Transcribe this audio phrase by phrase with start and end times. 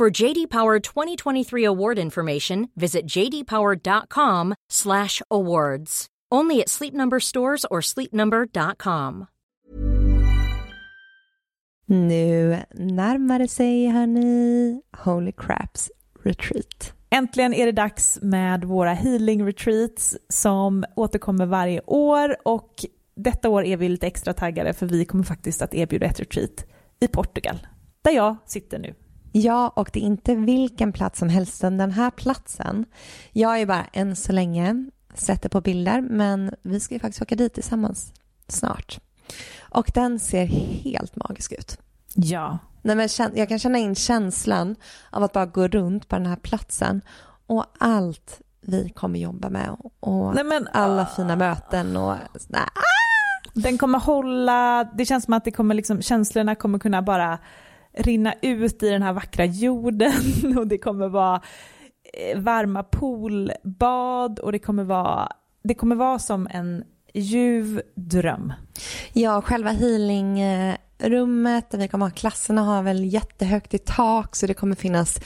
[0.00, 6.06] For JD Power 2023 award information, visit jdpower.com/awards.
[6.34, 9.26] Only at Sleep Number stores or sleepnumber.com.
[11.86, 15.90] Nu närmar det sig hörni Holy Craps
[16.22, 16.92] Retreat.
[17.10, 22.74] Äntligen är det dags med våra healing retreats som återkommer varje år och
[23.16, 26.64] detta år är vi lite extra taggade för vi kommer faktiskt att erbjuda ett retreat
[27.00, 27.66] i Portugal
[28.02, 28.94] där jag sitter nu.
[29.32, 32.84] Ja, och det är inte vilken plats som helst, den här platsen.
[33.32, 37.36] Jag är bara än så länge sätter på bilder, men vi ska ju faktiskt åka
[37.36, 38.12] dit tillsammans
[38.48, 39.00] snart.
[39.60, 40.46] Och den ser
[40.84, 41.78] helt magisk ut.
[42.14, 42.58] Ja.
[42.82, 44.76] Nej, men jag kan känna in känslan
[45.10, 47.02] av att bara gå runt på den här platsen
[47.46, 51.14] och allt vi kommer jobba med och Nej, men, alla uh...
[51.16, 52.14] fina möten och
[52.48, 52.62] nej.
[53.54, 57.38] Den kommer hålla, det känns som att det kommer liksom, känslorna kommer kunna bara
[57.92, 60.12] rinna ut i den här vackra jorden
[60.58, 61.42] och det kommer vara
[62.12, 65.28] eh, varma poolbad och det kommer vara,
[65.62, 68.52] det kommer vara som en ljuv dröm.
[69.12, 74.54] Ja, själva healingrummet där vi kommer ha klasserna har väl jättehögt i tak så det
[74.54, 75.20] kommer finnas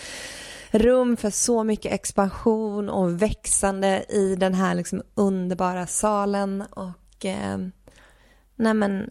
[0.70, 7.58] rum för så mycket expansion och växande i den här liksom underbara salen och eh,
[8.56, 9.10] nej men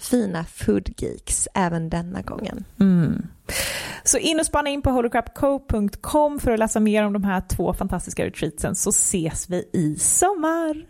[0.00, 2.64] fina foodgeeks även denna gången.
[2.80, 3.26] Mm.
[4.04, 7.74] Så in och spana in på holocrapco.com för att läsa mer om de här två
[7.74, 10.86] fantastiska retreatsen så ses vi i sommar.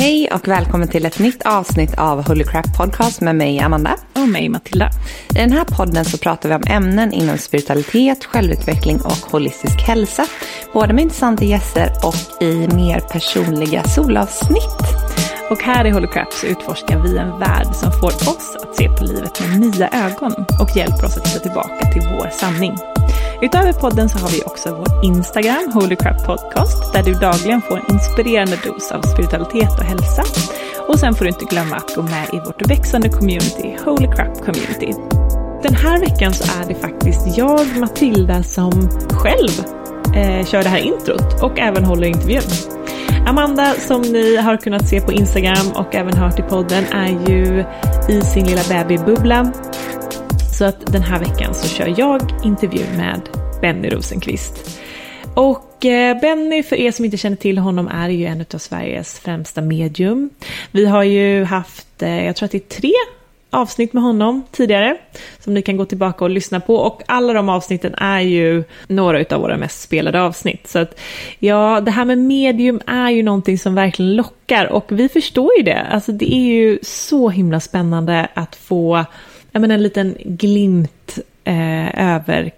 [0.00, 3.96] Hej och välkommen till ett nytt avsnitt av Holy Crap Podcast med mig Amanda.
[4.14, 4.90] Och mig Matilda.
[5.30, 10.26] I den här podden så pratar vi om ämnen inom spiritualitet, självutveckling och holistisk hälsa.
[10.72, 15.07] Både med intressanta gäster och i mer personliga solavsnitt.
[15.50, 18.88] Och här i Holy Crap så utforskar vi en värld som får oss att se
[18.88, 22.76] på livet med nya ögon och hjälper oss att hitta tillbaka till vår sanning.
[23.42, 27.76] Utöver podden så har vi också vår Instagram, Holy Crap Podcast, där du dagligen får
[27.76, 30.24] en inspirerande dos av spiritualitet och hälsa.
[30.88, 34.34] Och sen får du inte glömma att gå med i vårt växande community, Holy Crap
[34.44, 34.94] Community.
[35.62, 38.72] Den här veckan så är det faktiskt jag, Matilda, som
[39.10, 39.50] själv
[40.16, 42.77] eh, kör det här introt och även håller intervjun.
[43.26, 47.64] Amanda, som ni har kunnat se på Instagram och även hört i podden, är ju
[48.08, 49.52] i sin lilla babybubbla
[50.58, 53.20] så att den här veckan så kör jag intervju med
[53.60, 54.80] Benny Rosenqvist.
[55.34, 59.18] Och eh, Benny, för er som inte känner till honom, är ju en av Sveriges
[59.18, 60.30] främsta medium.
[60.70, 62.92] Vi har ju haft, eh, jag tror att det är tre
[63.50, 64.96] avsnitt med honom tidigare
[65.40, 69.24] som ni kan gå tillbaka och lyssna på och alla de avsnitten är ju några
[69.30, 70.68] av våra mest spelade avsnitt.
[70.68, 71.00] Så att
[71.38, 75.62] ja, det här med medium är ju någonting som verkligen lockar och vi förstår ju
[75.62, 75.80] det.
[75.90, 79.04] Alltså det är ju så himla spännande att få
[79.52, 82.50] ja, en liten glimt eh, över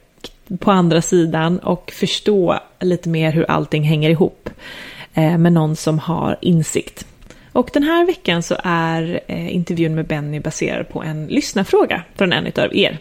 [0.58, 4.50] på andra sidan och förstå lite mer hur allting hänger ihop
[5.14, 7.06] eh, med någon som har insikt.
[7.52, 12.32] Och den här veckan så är eh, intervjun med Benny baserad på en lyssnarfråga från
[12.32, 12.98] en av er.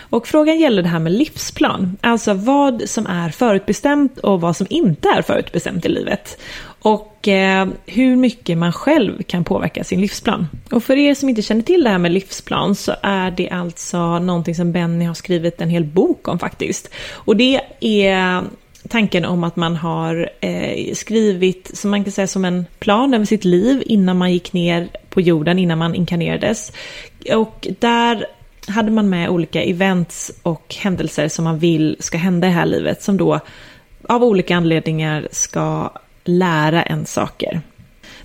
[0.00, 4.66] Och frågan gäller det här med livsplan, alltså vad som är förutbestämt och vad som
[4.70, 6.38] inte är förutbestämt i livet.
[6.82, 10.48] Och eh, hur mycket man själv kan påverka sin livsplan.
[10.70, 14.18] Och för er som inte känner till det här med livsplan så är det alltså
[14.18, 16.90] någonting som Benny har skrivit en hel bok om faktiskt.
[17.12, 18.42] Och det är
[18.92, 23.24] tanken om att man har eh, skrivit, som man kan säga som en plan över
[23.24, 26.72] sitt liv innan man gick ner på jorden, innan man inkarnerades.
[27.34, 28.26] Och där
[28.66, 32.66] hade man med olika events och händelser som man vill ska hända i det här
[32.66, 33.40] livet, som då
[34.08, 35.92] av olika anledningar ska
[36.24, 37.60] lära en saker.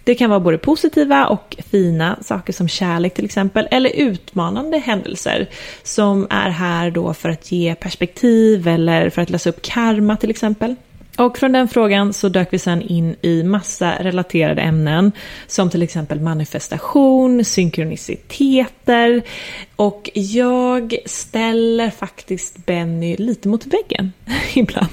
[0.08, 5.50] Det kan vara både positiva och fina saker som kärlek till exempel, eller utmanande händelser
[5.84, 10.30] som är här då för att ge perspektiv eller för att lösa upp karma till
[10.30, 10.76] exempel.
[11.18, 15.12] Och från den frågan så dök vi sen in i massa relaterade ämnen
[15.48, 19.22] som till exempel manifestation, synkroniciteter
[19.76, 24.14] och jag ställer faktiskt Benny lite mot väggen
[24.54, 24.90] ibland.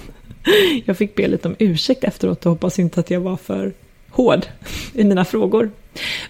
[0.84, 3.72] Jag fick be lite om ursäkt efteråt och hoppas inte att jag var för
[4.14, 4.46] hård
[4.94, 5.70] i mina frågor.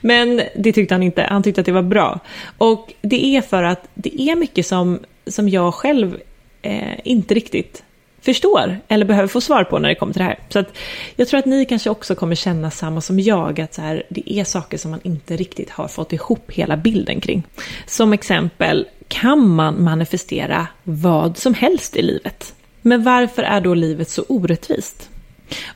[0.01, 2.21] Men det tyckte han inte, han tyckte att det var bra.
[2.59, 6.17] Och det är för att det är mycket som, som jag själv
[6.63, 7.83] eh, inte riktigt
[8.25, 10.39] förstår eller behöver få svar på när det kommer till det här.
[10.49, 10.77] Så att
[11.17, 14.33] jag tror att ni kanske också kommer känna samma som jag, att så här, det
[14.33, 17.43] är saker som man inte riktigt har fått ihop hela bilden kring.
[17.87, 22.55] Som exempel, kan man manifestera vad som helst i livet?
[22.83, 25.11] Men varför är då livet så orättvist?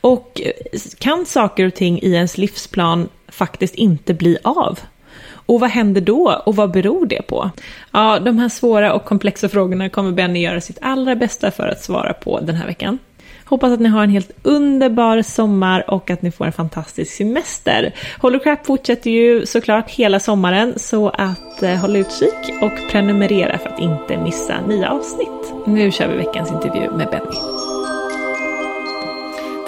[0.00, 4.78] Och eh, kan saker och ting i ens livsplan faktiskt inte bli av?
[5.30, 7.50] Och vad händer då och vad beror det på?
[7.92, 11.84] Ja, de här svåra och komplexa frågorna kommer Benny göra sitt allra bästa för att
[11.84, 12.98] svara på den här veckan.
[13.44, 17.94] Hoppas att ni har en helt underbar sommar och att ni får en fantastisk semester.
[18.18, 23.80] Holocrap fortsätter ju såklart hela sommaren så att eh, håll utkik och prenumerera för att
[23.80, 25.66] inte missa nya avsnitt.
[25.66, 27.97] Nu kör vi veckans intervju med Benny.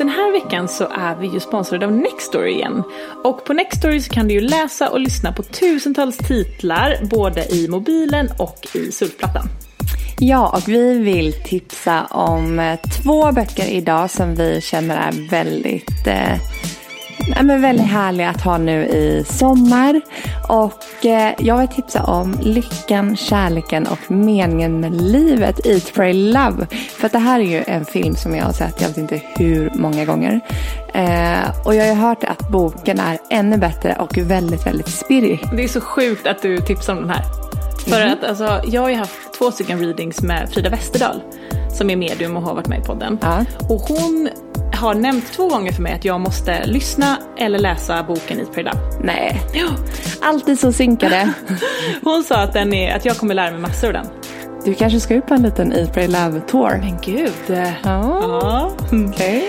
[0.00, 2.82] Den här veckan så är vi ju sponsrade av Nextory igen.
[3.24, 7.68] Och på Nextory så kan du ju läsa och lyssna på tusentals titlar både i
[7.68, 9.48] mobilen och i surfplattan.
[10.18, 16.06] Ja, och vi vill tipsa om eh, två böcker idag som vi känner är väldigt
[16.06, 16.38] eh,
[17.28, 20.00] Nej, men väldigt härliga att ha nu i sommar.
[20.48, 25.66] Och eh, jag vill tipsa om Lyckan, kärleken och meningen med livet.
[25.66, 26.66] Eat, Pray, Love.
[26.98, 29.22] För att det här är ju en film som jag har sett jag vet inte
[29.36, 30.40] hur många gånger.
[30.94, 35.40] Eh, och jag har ju hört att boken är ännu bättre och väldigt, väldigt spirrig.
[35.52, 37.22] Det är så sjukt att du tipsar om den här.
[37.88, 38.12] För mm.
[38.12, 41.22] att alltså, jag har ju haft två stycken readings med Frida Westerdahl
[41.72, 43.18] som är medium och har varit med i podden.
[43.22, 43.44] Ja.
[43.68, 44.28] Och hon
[44.80, 48.64] har nämnt två gånger för mig att jag måste lyssna eller läsa boken i Pray
[49.00, 49.68] Nej, ja.
[50.22, 51.32] alltid så synkade.
[52.02, 54.06] Hon sa att, den är, att jag kommer lära mig massor av den.
[54.64, 56.78] Du kanske ska ut på en liten Eat, Pray, Love tour?
[56.78, 57.32] Men gud.
[57.46, 57.72] Ja.
[57.82, 58.70] ja.
[58.86, 59.08] Okej.
[59.08, 59.42] Okay.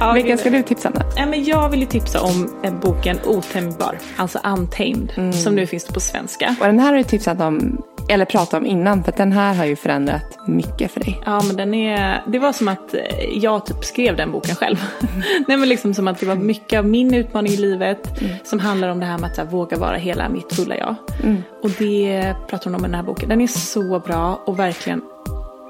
[0.00, 0.94] Ja, Vilken ska du tipsa om?
[1.16, 2.50] Ja, men jag vill ju tipsa om
[2.82, 5.32] boken Otämjbar, alltså Untamed, mm.
[5.32, 6.56] som nu finns på svenska.
[6.60, 9.64] Och den här har du tipsat om eller prata om innan, för den här har
[9.64, 11.20] ju förändrat mycket för dig.
[11.26, 12.94] Ja, men den är, det var som att
[13.32, 14.76] jag typ skrev den boken själv.
[15.00, 15.22] Mm.
[15.48, 18.32] Nej, men liksom som att det var mycket av min utmaning i livet mm.
[18.44, 20.94] som handlar om det här med att här, våga vara hela mitt fulla jag.
[21.22, 21.42] Mm.
[21.62, 23.28] Och det pratar hon om i den här boken.
[23.28, 25.02] Den är så bra och verkligen,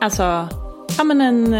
[0.01, 0.49] alltså,
[0.99, 1.55] ja men en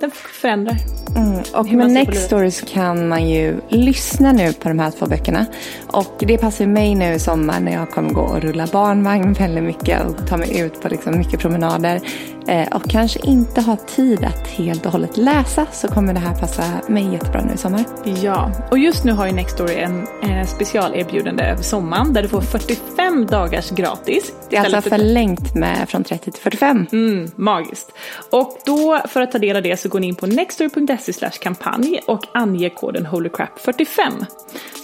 [0.00, 0.76] den förändrar.
[1.16, 1.42] Mm.
[1.54, 5.46] Och med Next Stories kan man ju lyssna nu på de här två böckerna.
[5.86, 9.64] Och det passar mig nu i sommar när jag kommer gå och rulla barnvagn väldigt
[9.64, 12.00] mycket och ta mig ut på liksom mycket promenader.
[12.48, 16.34] Eh, och kanske inte ha tid att helt och hållet läsa så kommer det här
[16.34, 17.84] passa mig jättebra nu i sommar.
[18.22, 22.40] Ja, och just nu har ju Nextory en eh, specialerbjudande över sommaren där du får
[22.40, 24.32] 45 dagars gratis.
[24.50, 26.86] Det är alltså förlängt med från 30 till 45.
[26.92, 27.92] Mm, magiskt.
[28.30, 32.00] Och då för att ta del av det så går ni in på nextory.se kampanj
[32.06, 34.26] och anger koden holycrap45.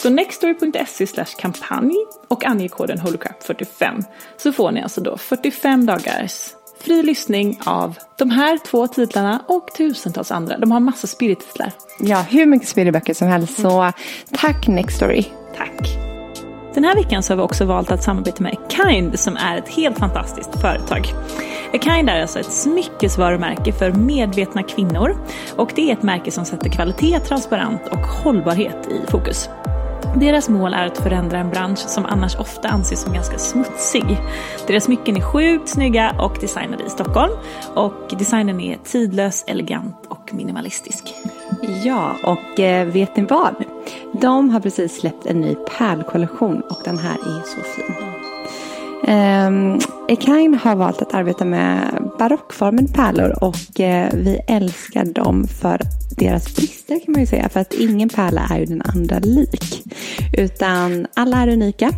[0.02, 1.94] Så nextory.se kampanj
[2.28, 4.04] och anger koden holycrap45
[4.36, 9.68] så får ni alltså då 45 dagars fri lyssning av de här två titlarna och
[9.76, 10.58] tusentals andra.
[10.58, 11.72] De har massa spirit-titlar.
[12.00, 13.60] Ja, hur mycket spiritböcker som helst.
[13.60, 13.92] Så
[14.32, 15.24] tack Nextory.
[15.56, 16.05] Tack.
[16.76, 19.68] Den här veckan så har vi också valt att samarbeta med Kind som är ett
[19.68, 21.06] helt fantastiskt företag.
[21.82, 25.16] Kind är alltså ett smyckesvarumärke för medvetna kvinnor
[25.56, 29.48] och det är ett märke som sätter kvalitet, transparent och hållbarhet i fokus.
[30.16, 34.18] Deras mål är att förändra en bransch som annars ofta anses som ganska smutsig.
[34.66, 37.32] Deras smycken är sjukt snygga och designade i Stockholm.
[37.74, 41.14] Och designen är tidlös, elegant och minimalistisk.
[41.84, 43.54] Ja, och eh, vet ni vad?
[44.12, 47.94] De har precis släppt en ny pärlkollektion och den här är så fin.
[49.08, 51.78] Um, Ekain har valt att arbeta med
[52.18, 55.80] barockformade pärlor och uh, vi älskar dem för
[56.16, 57.48] deras brister kan man ju säga.
[57.48, 59.82] För att ingen pärla är ju den andra lik.
[60.38, 61.90] Utan alla är unika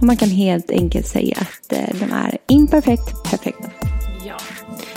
[0.00, 3.91] och man kan helt enkelt säga att uh, de är imperfekt perfekta.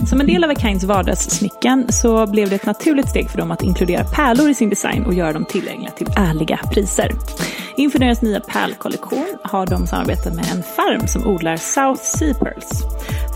[0.09, 3.63] Som en del av Akines vardagssmycken så blev det ett naturligt steg för dem att
[3.63, 7.11] inkludera pärlor i sin design och göra dem tillgängliga till ärliga priser.
[7.77, 12.83] Inför deras nya pärlkollektion har de samarbetat med en farm som odlar South Sea Pearls.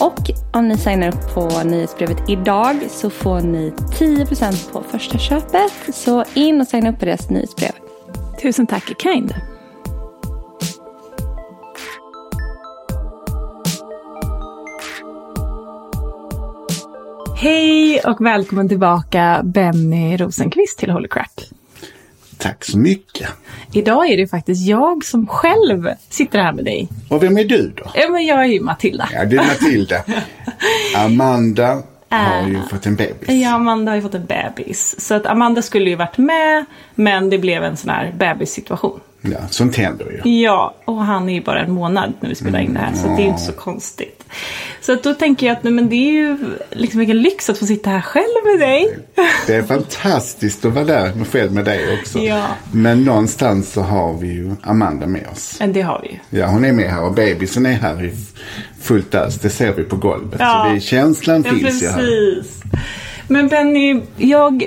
[0.00, 5.72] Och om ni signar upp på nyhetsbrevet idag så får ni 10% på första köpet.
[5.94, 7.72] Så in och signa upp på deras nyhetsbrev.
[8.42, 9.34] Tusen tack Akind.
[17.44, 21.40] Hej och välkommen tillbaka Benny Rosenqvist till Holy Crap.
[22.38, 23.28] Tack så mycket.
[23.72, 26.88] Idag är det faktiskt jag som själv sitter här med dig.
[27.10, 27.84] Och vem är du då?
[27.94, 29.08] Ja, men jag är ju Matilda.
[29.12, 29.96] Ja, det är Matilda.
[30.96, 33.28] Amanda har ju fått en bebis.
[33.28, 35.00] Ja, Amanda har ju fått en bebis.
[35.00, 39.00] Så att Amanda skulle ju varit med, men det blev en sån här bebissituation.
[39.20, 40.40] Ja, sånt händer ju.
[40.40, 43.06] Ja, och han är ju bara en månad när vi spelar in det här, så
[43.06, 44.23] det är inte så konstigt.
[44.80, 46.38] Så att då tänker jag att men det är ju
[46.70, 48.98] liksom vilken lyx att få sitta här själv med dig.
[49.46, 52.18] Det är fantastiskt att vara där själv med dig också.
[52.18, 52.46] Ja.
[52.72, 55.58] Men någonstans så har vi ju Amanda med oss.
[55.66, 56.40] Det har vi ju.
[56.40, 58.12] Ja, hon är med här och bebisen är här i
[58.80, 59.38] fullt ös.
[59.38, 60.36] Det ser vi på golvet.
[60.40, 60.64] Ja.
[60.68, 61.96] Så det, känslan Ja, finns ju här.
[61.96, 62.60] precis.
[63.28, 64.62] Men Benny, jag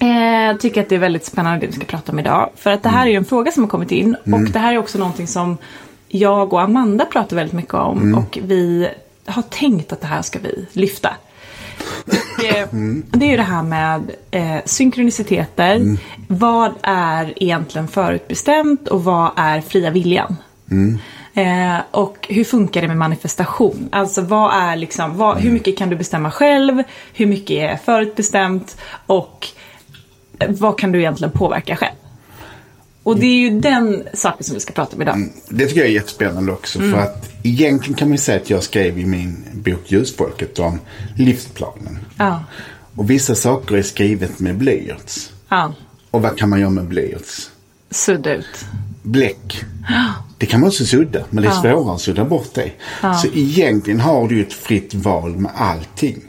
[0.00, 2.50] eh, tycker att det är väldigt spännande det vi ska prata om idag.
[2.56, 4.72] För att det här är ju en fråga som har kommit in och det här
[4.72, 5.56] är också någonting som
[6.08, 8.88] jag och Amanda pratar väldigt mycket om och vi
[9.26, 11.08] har tänkt att det här ska vi lyfta.
[12.44, 12.68] Eh,
[13.10, 15.96] Det är ju det här med eh, synkroniciteter.
[16.28, 20.36] Vad är egentligen förutbestämt och vad är fria viljan?
[21.34, 23.88] Eh, och hur funkar det med manifestation?
[23.92, 26.82] Alltså vad är liksom, vad, hur mycket kan du bestämma själv?
[27.12, 28.76] Hur mycket är förutbestämt?
[29.06, 29.46] Och
[30.38, 31.94] eh, vad kan du egentligen påverka själv?
[33.06, 35.28] Och det är ju den saken som vi ska prata om idag.
[35.48, 36.78] Det tycker jag är jättespännande också.
[36.78, 36.92] Mm.
[36.92, 40.80] För att egentligen kan man ju säga att jag skrev i min bok Ljusfolket om
[41.16, 41.98] livsplanen.
[42.16, 42.44] Ja.
[42.94, 45.30] Och vissa saker är skrivet med blyerts.
[45.48, 45.74] Ja,
[46.10, 47.50] Och vad kan man göra med blyerts?
[47.90, 48.64] sudda ut.
[49.02, 49.64] Bläck.
[50.38, 52.70] Det kan man också sudda, men det är svårare att sudda bort det.
[53.00, 56.22] Så egentligen har du ett fritt val med allting.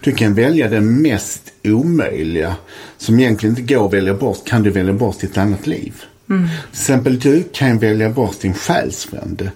[0.00, 2.56] Du kan välja det mest omöjliga
[2.98, 5.94] som egentligen inte går att välja bort, kan du välja bort i ett annat liv.
[6.26, 9.52] Till exempel du kan välja bort din själsfrände.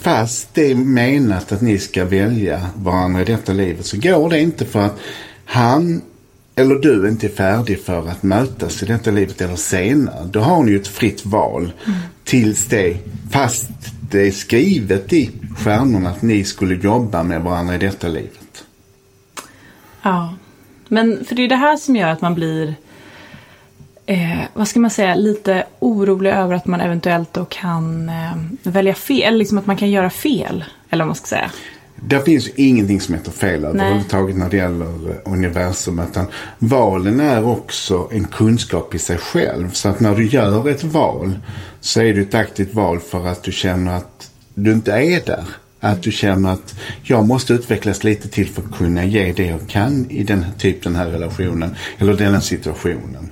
[0.00, 4.40] Fast det är menat att ni ska välja varandra i detta livet så går det
[4.40, 4.98] inte för att
[5.44, 6.02] han
[6.58, 10.28] eller du inte är färdig för att mötas i detta livet eller senare.
[10.30, 11.72] Då har ni ju ett fritt val
[12.24, 12.96] tills det,
[13.30, 13.70] fast
[14.10, 18.64] det är skrivet i stjärnorna att ni skulle jobba med varandra i detta livet.
[20.02, 20.34] Ja.
[20.88, 22.74] Men för det är det här som gör att man blir,
[24.06, 28.94] eh, vad ska man säga, lite orolig över att man eventuellt då kan eh, välja
[28.94, 30.64] fel, eller liksom att man kan göra fel.
[30.90, 31.50] Eller vad man ska säga.
[32.00, 35.98] Det finns ju ingenting som heter fel överhuvudtaget när det gäller eh, universum.
[35.98, 36.26] Utan
[36.58, 39.70] valen är också en kunskap i sig själv.
[39.70, 41.38] Så att när du gör ett val
[41.80, 45.44] så är det ett aktivt val för att du känner att du inte är där.
[45.80, 49.68] Att du känner att jag måste utvecklas lite till för att kunna ge det jag
[49.68, 53.30] kan i den typ den här relationen eller den här situationen.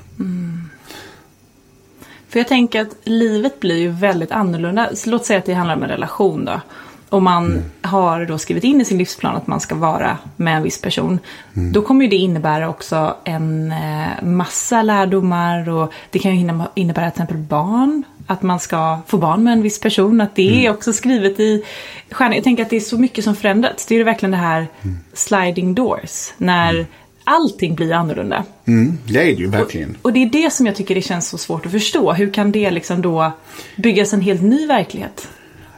[2.34, 4.88] För jag tänker att livet blir ju väldigt annorlunda.
[4.94, 6.60] Så låt säga att det handlar om en relation då.
[7.08, 10.62] Och man har då skrivit in i sin livsplan att man ska vara med en
[10.62, 11.18] viss person.
[11.52, 17.10] Då kommer ju det innebära också en eh, massa lärdomar och det kan ju innebära
[17.10, 18.02] till exempel barn.
[18.26, 20.20] Att man ska få barn med en viss person.
[20.20, 21.64] Att det är också skrivet i
[22.10, 22.34] stjärnor.
[22.34, 23.86] Jag tänker att det är så mycket som förändrats.
[23.86, 24.66] Det är ju verkligen det här
[25.12, 26.32] sliding doors.
[26.36, 26.86] När
[27.24, 28.44] allting blir annorlunda.
[28.64, 29.96] Mm, det är det ju verkligen.
[30.02, 32.12] Och det är det som jag tycker det känns så svårt att förstå.
[32.12, 33.32] Hur kan det liksom då
[33.76, 35.28] byggas en helt ny verklighet?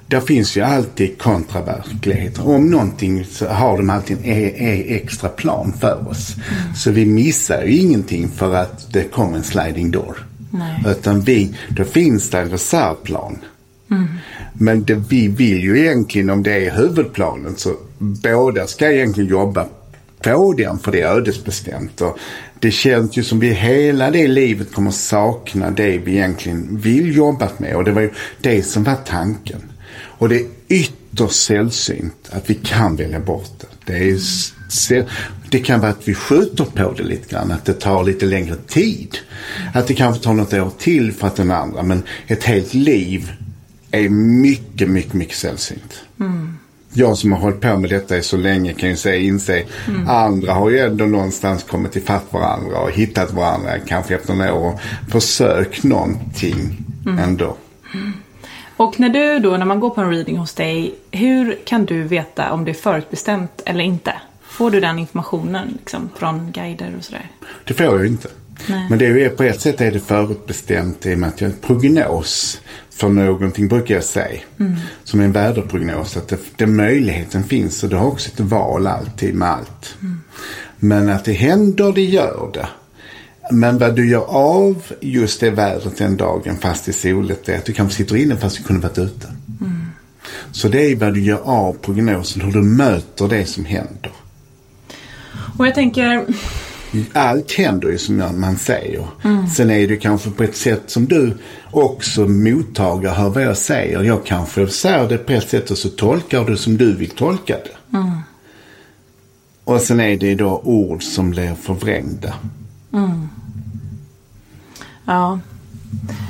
[0.09, 2.49] Det finns ju alltid kontraverkligheter.
[2.49, 6.35] Om någonting så har de alltid en extra plan för oss.
[6.77, 10.27] Så vi missar ju ingenting för att det kommer en sliding door.
[10.51, 10.85] Nej.
[10.87, 13.39] Utan vi, då finns det en reservplan.
[14.53, 19.67] Men det vi vill ju egentligen om det är huvudplanen så båda ska egentligen jobba
[20.27, 22.01] få den för det är ödesbestämt.
[22.01, 22.19] Och
[22.61, 27.49] det känns ju som vi hela det livet kommer sakna det vi egentligen vill jobba
[27.59, 27.77] med.
[27.77, 29.63] Och det var ju det som var tanken.
[30.19, 33.93] Och det är ytterst sällsynt att vi kan välja bort det.
[33.93, 35.07] Det, är,
[35.51, 38.57] det kan vara att vi skjuter på det lite grann, att det tar lite längre
[38.69, 39.17] tid.
[39.75, 43.33] Att det kanske tar något år till för att den andra, men ett helt liv
[43.91, 44.09] är
[44.43, 46.03] mycket, mycket, mycket sällsynt.
[46.21, 46.59] Mm.
[46.99, 50.09] Jag som har hållit på med detta så länge kan ju säga, inse, mm.
[50.09, 54.73] andra har ju ändå någonstans kommit ifatt varandra och hittat varandra kanske efter några år
[54.73, 57.19] och försökt någonting mm.
[57.19, 57.57] ändå.
[57.95, 58.13] Mm.
[58.77, 62.03] Och när du då, när man går på en reading hos dig, hur kan du
[62.03, 64.15] veta om det är förutbestämt eller inte?
[64.43, 67.31] Får du den informationen liksom, från guider och sådär?
[67.65, 68.29] Det får jag inte.
[68.67, 68.87] Nej.
[68.91, 71.55] Men det är, på ett sätt är det förutbestämt i och med att jag har
[71.55, 72.61] en prognos
[72.97, 74.41] för någonting brukar jag säga.
[74.61, 74.75] Mm.
[75.05, 76.17] Som en väderprognos.
[76.17, 79.97] Att det, den möjligheten finns och du har också ett val alltid med allt.
[80.01, 80.21] Mm.
[80.77, 82.69] Men att det händer, det gör det.
[83.51, 87.65] Men vad du gör av just det vädret den dagen fast i solet är att
[87.65, 89.29] du kanske sitter inne fast du kunde varit ute.
[89.61, 89.87] Mm.
[90.53, 94.13] Så det är vad du gör av prognosen, hur du möter det som händer.
[95.59, 96.27] Och jag tänker...
[97.13, 99.07] Allt händer ju som man säger.
[99.25, 99.47] Mm.
[99.47, 101.35] Sen är det kanske på ett sätt som du
[101.77, 104.03] också mottagare hör vad jag säger.
[104.03, 107.57] Jag kanske säger det på ett sätt och så tolkar du som du vill tolka
[107.57, 107.97] det.
[107.99, 108.21] Mm.
[109.65, 112.35] Och sen är det då ord som blir förvrängda.
[112.93, 113.29] Mm.
[115.05, 115.41] Ja.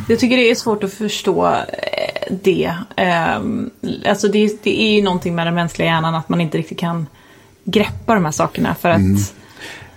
[0.09, 2.75] Jag tycker det är svårt att förstå eh, det.
[2.97, 3.71] Ehm,
[4.07, 7.07] alltså det, det är ju någonting med den mänskliga hjärnan att man inte riktigt kan
[7.65, 9.19] greppa de här sakerna för att mm.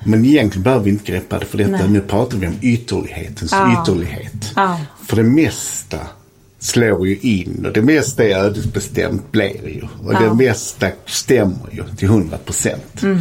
[0.04, 1.72] Men egentligen behöver vi inte greppa det för detta.
[1.72, 1.90] Nej.
[1.90, 3.84] Nu pratar vi om ytterlighetens ja.
[3.84, 4.54] ytterlighet.
[4.56, 4.80] Ja.
[5.06, 6.00] För det mesta
[6.60, 9.82] slår ju in och det mesta är ödesbestämt blir ju.
[9.82, 10.20] Och ja.
[10.20, 13.04] det mesta stämmer ju till 100 procent.
[13.04, 13.20] Mm.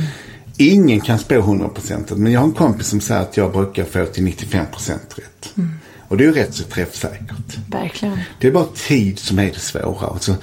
[0.57, 3.85] Ingen kan spå 100 procent men jag har en kompis som säger att jag brukar
[3.85, 5.53] få till 95 procent rätt.
[5.57, 5.71] Mm.
[6.09, 7.59] Och det är ju rätt så träffsäkert.
[7.71, 8.19] Verkligen.
[8.41, 10.07] Det är bara tid som är det svåra.
[10.07, 10.37] Alltså,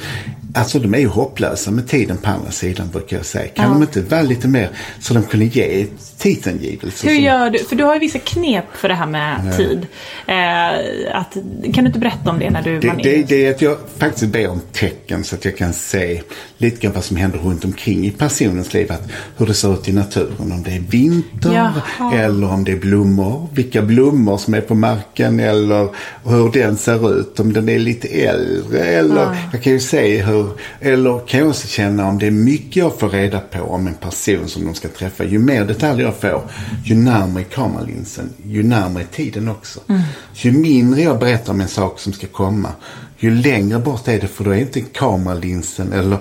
[0.55, 3.47] Alltså de är ju hopplösa med tiden på andra sidan brukar jag säga.
[3.47, 3.71] Kan ja.
[3.71, 7.07] de inte vara lite mer så de kunde ge tidsangivelse?
[7.07, 7.59] Hur gör du?
[7.59, 9.57] För du har ju vissa knep för det här med ja.
[9.57, 9.87] tid.
[10.27, 11.33] Eh, att,
[11.73, 13.77] kan du inte berätta om det när du det, man det, det är att jag
[13.97, 16.21] faktiskt ber om tecken så att jag kan se
[16.57, 18.91] lite grann vad som händer runt omkring i personens liv.
[18.91, 20.51] Att hur det ser ut i naturen.
[20.51, 22.13] Om det är vinter Jaha.
[22.13, 23.47] eller om det är blommor.
[23.53, 25.87] Vilka blommor som är på marken eller
[26.23, 27.39] hur den ser ut.
[27.39, 29.35] Om den är lite äldre eller ja.
[29.51, 32.99] jag kan ju se hur eller kan jag också känna om det är mycket jag
[32.99, 35.23] får reda på om en person som de ska träffa.
[35.23, 36.41] Ju mer detaljer jag får,
[36.83, 39.79] ju närmare kameralinsen, ju närmare tiden också.
[39.89, 40.01] Mm.
[40.33, 42.69] Ju mindre jag berättar om en sak som ska komma,
[43.17, 46.17] ju längre bort är det för då är inte kameralinsen eller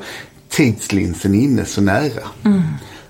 [0.48, 2.22] tidslinsen inne så nära.
[2.44, 2.62] Mm.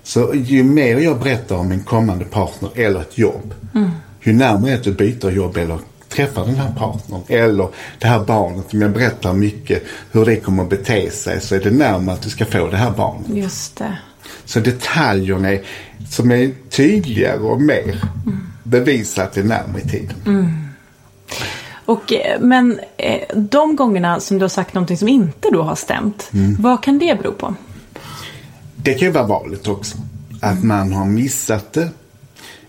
[0.02, 3.90] Så ju mer jag berättar om en kommande partner eller ett jobb, mm.
[4.22, 5.78] ju närmare är det att byta jobb eller
[6.14, 8.74] träffar den här partnern eller det här barnet.
[8.74, 12.22] Om jag berättar mycket hur det kommer att bete sig så är det närmare att
[12.22, 13.28] du ska få det här barnet.
[13.28, 13.98] Just det.
[14.44, 15.62] Så detaljerna är,
[16.10, 18.46] som är tydligare och mer mm.
[18.62, 20.16] bevisar att det är närmare i tiden.
[20.26, 20.64] Mm.
[21.86, 25.74] Och, eh, men eh, de gångerna som du har sagt någonting som inte då har
[25.74, 26.56] stämt, mm.
[26.58, 27.54] vad kan det bero på?
[28.76, 29.98] Det kan ju vara valet också.
[30.40, 31.88] Att man har missat det.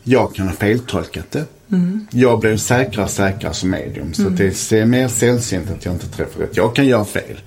[0.03, 1.45] Jag kan ha feltolkat det.
[1.71, 2.07] Mm.
[2.11, 4.13] Jag blev säkrare och säkrare som medium.
[4.13, 4.35] Så mm.
[4.35, 6.57] det är mer sällsynt att jag inte träffar rätt.
[6.57, 7.39] Jag kan göra fel.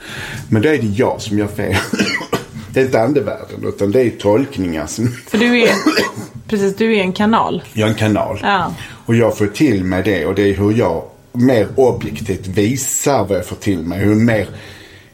[0.49, 1.77] Men då är det jag som gör fel.
[2.73, 5.09] det är inte andevärlden utan det är tolkningar som...
[5.09, 5.71] För du är,
[6.49, 7.63] precis, du är en kanal.
[7.73, 8.41] Jag är en kanal.
[8.43, 8.75] Ja.
[9.07, 13.39] Och jag får till mig det och det är hur jag mer objektivt visar vad
[13.39, 13.99] jag får till mig.
[13.99, 14.49] Hur mer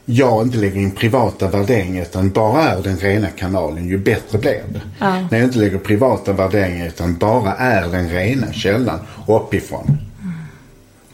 [0.04, 4.62] jag inte lägger in privata värderingar utan bara är den rena kanalen ju bättre blir
[4.72, 4.80] det.
[4.98, 5.20] Ja.
[5.30, 9.86] När jag inte lägger privata värderingar utan bara är den rena källan uppifrån.
[9.86, 10.34] Mm.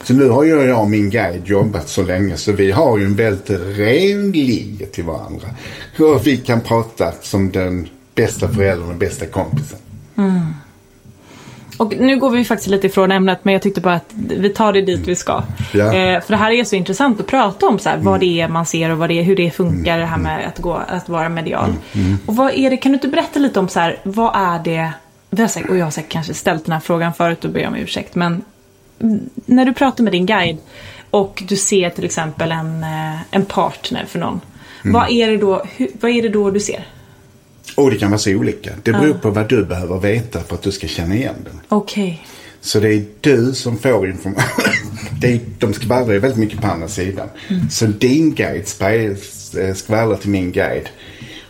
[0.05, 3.16] Så nu har jag och min guide jobbat så länge så vi har ju en
[3.16, 5.48] väldigt ren linje till varandra.
[5.96, 9.79] Hur vi kan prata som den bästa föräldern och bästa kompisen.
[10.16, 10.40] Mm.
[11.80, 14.72] Och nu går vi faktiskt lite ifrån ämnet men jag tyckte bara att vi tar
[14.72, 15.42] det dit vi ska.
[15.72, 15.94] Ja.
[15.94, 18.48] Eh, för det här är så intressant att prata om så här, vad det är
[18.48, 21.08] man ser och vad det är, hur det funkar det här med att, gå, att
[21.08, 21.70] vara medial.
[21.70, 22.06] Mm.
[22.06, 22.18] mm.
[22.26, 24.92] Och vad är det, kan du inte berätta lite om så här, vad är det,
[25.30, 27.66] vi har säkert, och jag har säkert kanske ställt den här frågan förut och ber
[27.66, 28.44] om ursäkt men
[29.46, 30.58] när du pratar med din guide
[31.10, 34.40] och du ser till exempel en, eh, en partner för någon.
[34.84, 34.92] Mm.
[34.92, 35.62] Vad, är det då,
[36.00, 36.84] vad är det då du ser?
[37.80, 38.70] Och det kan vara så olika.
[38.82, 41.60] Det beror på vad du behöver veta för att du ska känna igen den.
[41.68, 42.04] Okej.
[42.04, 42.16] Okay.
[42.60, 44.64] Så det är du som får information.
[45.58, 47.28] de skvallrar ju väldigt mycket på andra sidan.
[47.48, 47.70] Mm.
[47.70, 48.68] Så din guide
[49.74, 50.88] skvallrar till min guide.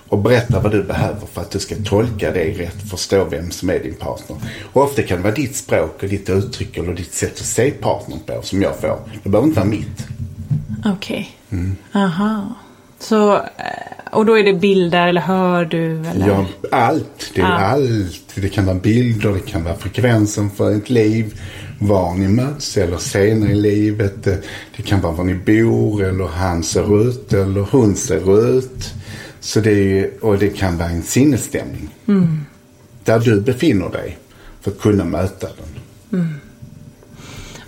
[0.09, 3.71] och berätta vad du behöver för att du ska tolka det rätt, förstå vem som
[3.71, 4.37] är din partner.
[4.73, 7.71] Och ofta kan det vara ditt språk och ditt uttryck eller ditt sätt att se
[7.71, 8.99] partnern på som jag får.
[9.23, 10.07] Det behöver inte vara mitt.
[10.85, 11.37] Okej.
[11.49, 11.67] Okay.
[11.93, 12.55] Aha.
[12.99, 16.01] Så, eh, och då är det bilder eller hör du?
[16.07, 16.29] Eller?
[16.29, 17.33] Ja, allt.
[17.35, 17.59] Det är ah.
[17.59, 18.35] allt.
[18.35, 21.41] Det kan vara bilder, det kan vara frekvensen för ett liv.
[21.79, 24.25] Var ni möts eller senare i livet.
[24.77, 28.95] Det kan vara var ni bor eller han ser ut eller hon ser ut.
[29.41, 31.89] Så det är, och det kan vara en sinnesstämning.
[32.09, 32.41] Mm.
[33.05, 34.19] Där du befinner dig
[34.61, 36.21] för att kunna möta den.
[36.21, 36.35] Mm.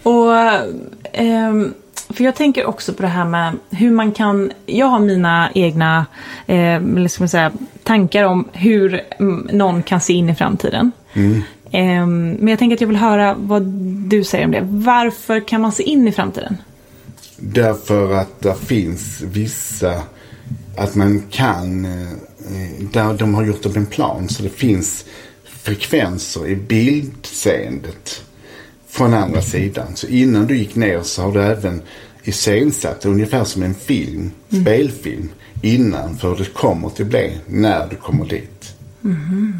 [0.03, 0.35] Och
[1.13, 1.55] eh,
[2.12, 6.07] för jag tänker också på det här med hur man kan, jag har mina egna
[6.46, 9.01] eh, ska man säga, tankar om hur
[9.53, 10.92] någon kan se in i framtiden.
[11.12, 11.42] Mm.
[11.70, 13.62] Eh, men jag tänker att jag vill höra vad
[14.09, 14.66] du säger om det.
[14.70, 16.57] Varför kan man se in i framtiden?
[17.37, 20.03] Därför att det finns vissa,
[20.77, 25.05] att man kan, eh, där de har gjort upp en plan så det finns
[25.44, 28.25] frekvenser i bildseendet
[28.93, 29.97] från andra sidan.
[29.97, 31.83] Så innan du gick ner så har du även
[32.23, 34.65] iscensatt ungefär som en film, mm.
[34.65, 35.29] spelfilm,
[35.63, 38.75] innan för det kommer till bli när du kommer dit.
[39.05, 39.55] Mm.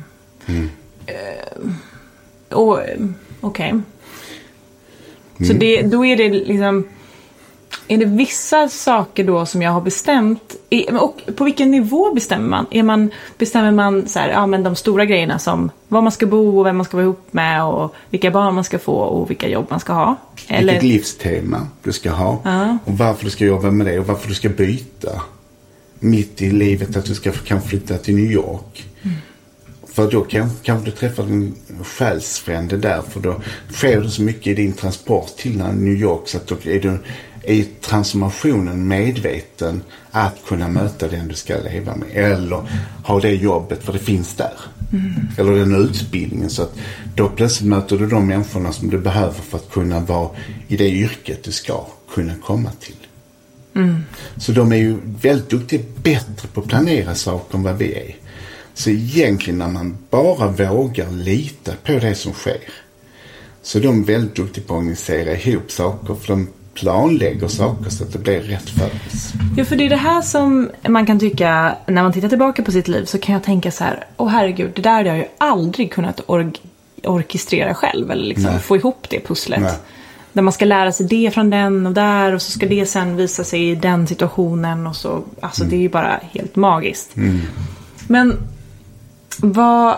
[0.47, 0.63] Mm.
[0.63, 1.69] Uh,
[2.51, 3.11] Okej.
[3.41, 3.81] Okay.
[5.47, 6.85] Så det, då är det liksom
[7.89, 10.57] är det vissa saker då som jag har bestämt?
[11.01, 12.67] Och på vilken nivå bestämmer man?
[12.71, 16.27] Är man bestämmer man så här, ja, men de stora grejerna som var man ska
[16.27, 19.31] bo och vem man ska vara ihop med och vilka barn man ska få och
[19.31, 20.17] vilka jobb man ska ha?
[20.49, 20.73] Eller?
[20.73, 22.79] Vilket livstema du ska ha ja.
[22.85, 25.23] och varför du ska jobba med det och varför du ska byta.
[25.99, 28.85] Mitt i livet att du ska kan flytta till New York.
[29.03, 29.17] Mm.
[29.93, 33.03] För då kan, kanske du träffar din själsfrände där.
[33.03, 33.41] För då
[33.73, 36.99] sker det så mycket i din transport till New York så att då är du
[37.43, 42.09] är transformationen medveten att kunna möta den du ska leva med.
[42.13, 42.67] Eller
[43.05, 44.53] ha det jobbet för det finns där.
[44.93, 45.13] Mm.
[45.39, 46.51] Eller den utbildningen.
[46.51, 46.75] Så att
[47.15, 50.31] då plötsligt möter du de människorna som du behöver för att kunna vara
[50.69, 52.97] i det yrket du ska kunna komma till.
[53.75, 54.03] Mm.
[54.37, 58.17] Så de är ju väldigt duktiga, bättre på att planera saker än vad vi är.
[58.75, 62.63] Så egentligen när man bara vågar lita på det som sker.
[63.63, 66.15] Så är de väldigt duktiga på att organisera ihop saker.
[66.15, 69.33] För de planlägger saker så att det blir rätt för oss.
[69.57, 72.73] Ja, för det är det här som man kan tycka när man tittar tillbaka på
[72.73, 75.25] sitt liv så kan jag tänka så här, åh herregud, det där hade jag ju
[75.39, 76.53] aldrig kunnat or
[77.03, 79.61] orkestrera själv eller liksom få ihop det pusslet.
[79.61, 79.75] Nej.
[80.33, 83.17] Där man ska lära sig det från den och där och så ska det sen
[83.17, 85.71] visa sig i den situationen och så, alltså mm.
[85.71, 87.17] det är ju bara helt magiskt.
[87.17, 87.41] Mm.
[88.09, 88.39] Men
[89.39, 89.97] vad,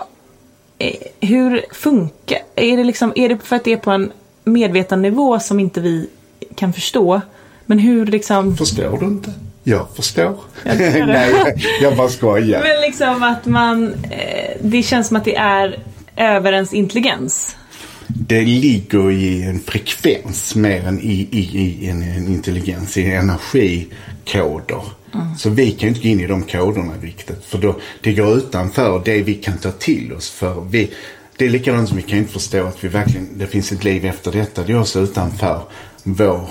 [0.79, 4.11] eh, hur funkar, är det liksom, är det för att det är på en
[4.43, 6.09] medvetandenivå som inte vi
[6.55, 7.21] kan förstå.
[7.65, 8.57] Men hur liksom...
[8.57, 9.33] Förstår du inte?
[9.63, 10.39] Jag förstår.
[10.63, 12.61] Jag Nej, jag bara skojar.
[12.61, 13.93] Men liksom att man...
[13.93, 15.79] Eh, det känns som att det är
[16.15, 17.55] över ens intelligens.
[18.07, 24.81] Det ligger i en frekvens mer än i, i, i en, en intelligens, i energikoder.
[25.13, 25.37] Mm.
[25.37, 27.45] Så vi kan ju inte gå in i de koderna riktigt.
[27.45, 30.29] För då, det går utanför det vi kan ta till oss.
[30.29, 30.91] För vi,
[31.37, 34.05] det är likadant som vi kan inte förstå att vi verkligen, det finns ett liv
[34.05, 34.63] efter detta.
[34.63, 35.61] Det är också utanför
[36.07, 36.49] vår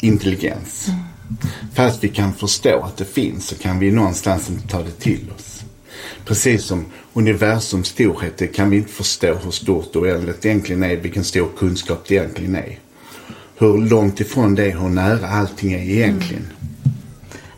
[0.00, 0.88] intelligens.
[0.88, 1.00] Mm.
[1.74, 5.30] Fast vi kan förstå att det finns så kan vi någonstans inte ta det till
[5.36, 5.64] oss.
[6.24, 10.82] Precis som universums storhet, det kan vi inte förstå hur stort och oändligt det egentligen
[10.82, 12.78] är, vilken stor kunskap det egentligen är.
[13.58, 16.42] Hur långt ifrån det, hur nära allting är egentligen.
[16.42, 16.96] Mm.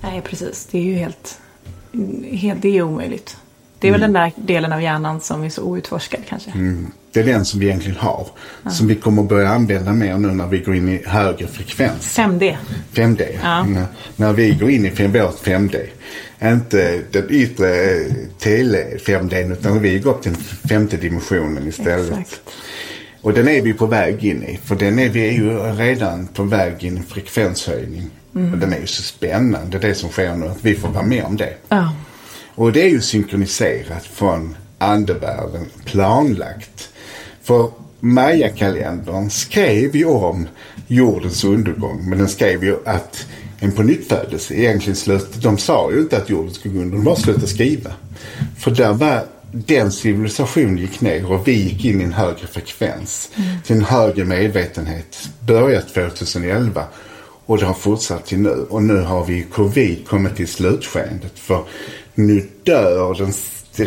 [0.00, 0.68] Nej, precis.
[0.70, 1.38] Det är ju helt,
[2.30, 3.37] helt det är omöjligt.
[3.79, 4.12] Det är väl mm.
[4.12, 6.51] den där delen av hjärnan som är så outforskad kanske.
[6.51, 6.93] Mm.
[7.12, 8.27] Det är den som vi egentligen har.
[8.62, 8.71] Ja.
[8.71, 12.19] Som vi kommer börja använda mer nu när vi går in i högre frekvens.
[12.19, 12.57] 5D.
[12.93, 13.27] 5D.
[13.43, 13.64] Ja.
[13.64, 13.87] När,
[14.17, 15.87] när, vi går in i vårt 5D.
[16.43, 22.19] Inte den yttre eh, tele 5D utan vi går upp till den femte dimensionen istället.
[22.19, 22.41] Exakt.
[23.21, 24.59] Och den är vi på väg in i.
[24.64, 28.11] För den är vi ju redan på väg in i frekvenshöjning.
[28.35, 28.53] Mm.
[28.53, 30.47] Och den är ju så spännande det som sker nu.
[30.47, 31.55] Att vi får vara med om det.
[31.69, 31.93] Ja.
[32.59, 36.88] Och det är ju synkroniserat från andevärlden, planlagt.
[37.42, 40.49] För Maya-kalendern skrev ju om
[40.87, 42.09] jordens undergång.
[42.09, 43.27] Men den skrev ju att
[43.61, 45.42] en på nytt födelse egentligen slut.
[45.42, 46.97] De sa ju inte att jorden skulle gå under.
[46.97, 47.90] De bara slutade skriva.
[48.59, 53.31] För där var den civilisationen gick ner och vi gick in i en högre frekvens.
[53.37, 53.49] Mm.
[53.62, 55.29] Till en högre medvetenhet.
[55.47, 56.85] Börjat 2011.
[57.48, 58.66] Och det har fortsatt till nu.
[58.70, 61.38] Och nu har vi covid kommit till slutskedet.
[61.38, 61.64] För
[62.14, 63.32] nu dör den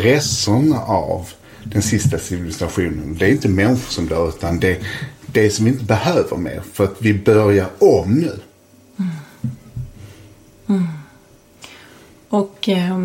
[0.00, 1.28] resterna av
[1.64, 3.16] den sista civilisationen.
[3.18, 4.78] Det är inte människor som dör utan det är
[5.26, 6.62] det som vi inte behöver mer.
[6.72, 8.38] För att vi börjar om nu.
[8.98, 9.10] Mm.
[10.68, 10.88] Mm.
[12.28, 12.98] Och eh,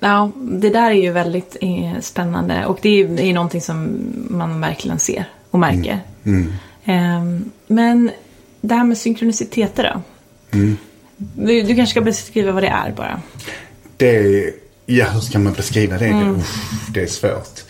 [0.00, 3.60] Ja, det där är ju väldigt eh, spännande och det är ju det är någonting
[3.60, 3.88] som
[4.30, 6.00] man verkligen ser och märker.
[6.24, 6.52] Mm.
[6.84, 8.10] Ehm, men
[8.68, 10.02] det här med synkroniciteter då?
[10.58, 10.76] Mm.
[11.16, 13.22] Du, du kanske ska beskriva vad det är bara.
[13.96, 14.50] Det är,
[14.86, 16.06] ja hur ska man beskriva det?
[16.06, 17.60] Det, usch, det är svårt.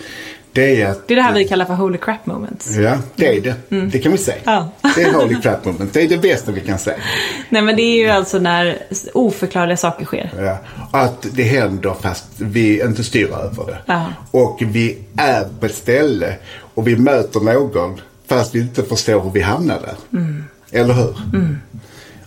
[0.53, 1.09] Det är att...
[1.09, 2.77] Det är det här vi kallar för holy crap moments.
[2.77, 3.55] Ja, det är det.
[3.93, 4.39] Det kan vi säga.
[4.45, 4.69] Ja.
[4.97, 5.93] Det är holy crap moment.
[5.93, 6.97] Det är det bästa vi kan säga.
[7.49, 8.79] Nej men det är ju alltså när
[9.13, 10.31] oförklarliga saker sker.
[10.39, 10.59] Ja.
[10.93, 13.79] Att det händer fast vi inte styr över det.
[13.87, 14.07] Ja.
[14.31, 16.37] Och vi är på ett ställe
[16.75, 20.21] och vi möter någon fast vi inte förstår hur vi hamnar där.
[20.75, 21.17] Eller hur?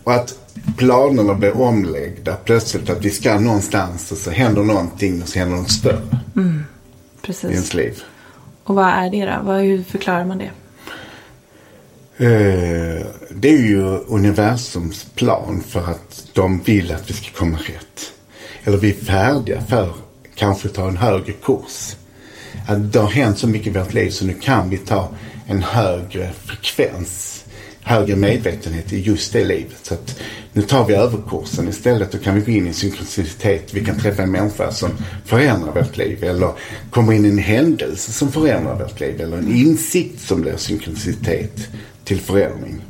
[0.04, 0.40] Och att
[0.78, 2.90] planerna blir omläggda plötsligt.
[2.90, 6.02] Att vi ska någonstans och så händer någonting och så händer något större
[6.34, 6.66] i ens
[7.22, 7.74] Precis.
[7.74, 8.02] liv.
[8.64, 9.52] Och vad är det då?
[9.52, 10.52] Hur förklarar man det?
[12.26, 18.12] Eh, det är ju universums plan för att de vill att vi ska komma rätt.
[18.64, 19.94] Eller vi är färdiga för
[20.36, 21.96] kanske ta en högre kurs.
[22.68, 25.10] Att det har hänt så mycket i vårt liv så nu kan vi ta
[25.48, 27.37] en högre frekvens,
[27.88, 29.80] högre medvetenhet i just det livet.
[29.82, 30.20] Så att
[30.54, 33.74] nu tar vi överkursen istället och kan vi gå in i synkronicitet.
[33.74, 34.90] Vi kan träffa en människa som
[35.26, 36.52] förändrar vårt liv eller
[36.90, 41.68] kommer in i en händelse som förändrar vårt liv eller en insikt som blir synkronicitet
[42.04, 42.82] till förändring.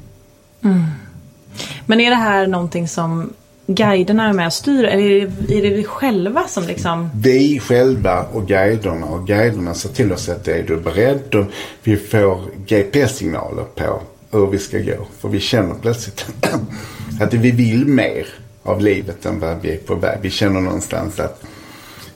[1.86, 3.34] Men är det här någonting som
[3.68, 4.84] guiderna är med och styr?
[4.84, 7.10] Eller är det, är det vi själva som liksom...
[7.16, 11.46] Vi själva och guiderna och guiderna ser till oss att är du beredd och
[11.84, 15.08] vi får GPS-signaler på hur vi ska gå.
[15.20, 16.26] För vi känner plötsligt
[17.22, 18.28] att vi vill mer
[18.64, 20.20] av livet än vad vi är på väg.
[20.22, 21.44] Vi känner någonstans att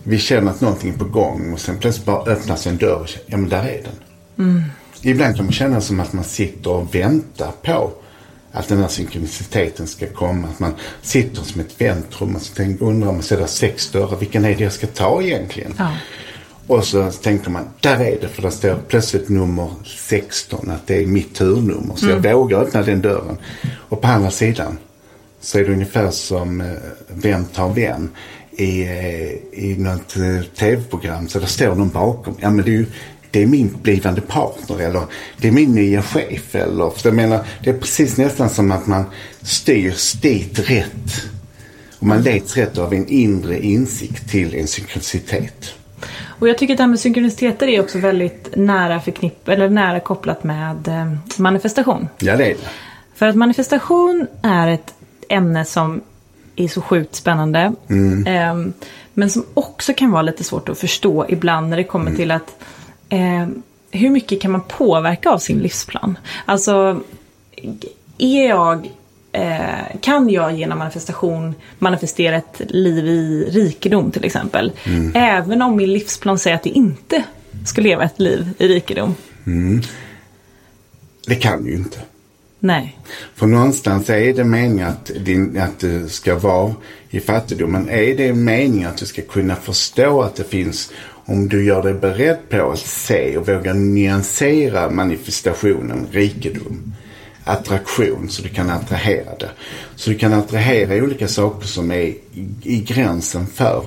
[0.03, 3.07] vi känner att någonting är på gång och sen plötsligt bara öppnas en dörr och
[3.07, 3.95] känner, ja men där är den.
[5.01, 7.91] Ibland kan man känna som att man sitter och väntar på
[8.51, 10.47] att den här synkroniciteten ska komma.
[10.47, 13.91] Att man sitter som ett väntrum och så tänker, undrar man, så är det sex
[13.91, 15.73] dörrar, vilken är det jag ska ta egentligen?
[15.77, 15.91] Ja.
[16.67, 21.03] Och så tänker man, där är det, för det står plötsligt nummer 16, att det
[21.03, 21.95] är mitt turnummer.
[21.95, 23.37] Så jag vågar öppna den dörren.
[23.73, 24.77] Och på andra sidan
[25.41, 26.67] så är det ungefär som eh,
[27.07, 28.09] Vem tar vem
[28.51, 31.27] i, eh, i något eh, tv-program.
[31.27, 32.35] Så det står någon bakom.
[32.39, 32.85] Ja men det är ju
[33.31, 35.03] det är min blivande partner eller
[35.37, 36.55] det är min nya chef.
[36.55, 39.03] Eller, för jag menar, det är precis nästan som att man
[39.41, 41.23] styrs dit rätt.
[41.99, 45.73] Och man leds rätt av en inre insikt till en synkronicitet.
[46.41, 49.99] Och jag tycker att det här med synkroniciteter är också väldigt nära förknipp eller nära
[49.99, 52.07] kopplat med eh, manifestation.
[52.19, 52.69] Ja det är det.
[53.15, 54.93] För att manifestation är ett
[55.29, 56.01] ämne som
[56.55, 57.73] är så sjukt spännande.
[58.25, 58.73] Ehm,
[59.13, 62.63] men som också kan vara lite svårt att förstå ibland när det kommer till att
[63.09, 66.17] ehm, hur mycket kan man påverka av sin livsplan?
[66.45, 67.01] Alltså,
[68.17, 68.89] är jag,
[69.31, 74.71] eh, kan jag genom manifestation manifestera ett liv i rikedom till exempel?
[75.13, 77.23] Även om min livsplan säger att jag inte
[77.65, 79.15] ska leva ett liv i rikedom.
[81.27, 81.99] Det kan ju inte.
[82.63, 82.97] Nej.
[83.35, 86.75] För någonstans är det meningen att, din, att du ska vara
[87.09, 87.89] i fattigdomen.
[87.89, 90.91] Är det meningen att du ska kunna förstå att det finns,
[91.25, 96.93] om du gör dig beredd på att se och våga nyansera manifestationen, rikedom,
[97.43, 99.49] attraktion, så du kan attrahera det.
[99.95, 102.19] Så du kan attrahera olika saker som är i,
[102.63, 103.83] i gränsen för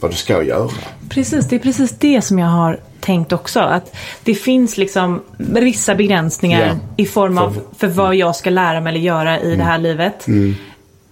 [0.00, 0.70] vad du ska göra.
[1.08, 3.60] Precis, det är precis det som jag har tänkt också.
[3.60, 6.74] Att det finns liksom vissa begränsningar Ja.
[6.96, 10.26] i form av för vad jag ska lära mig eller göra i det här livet.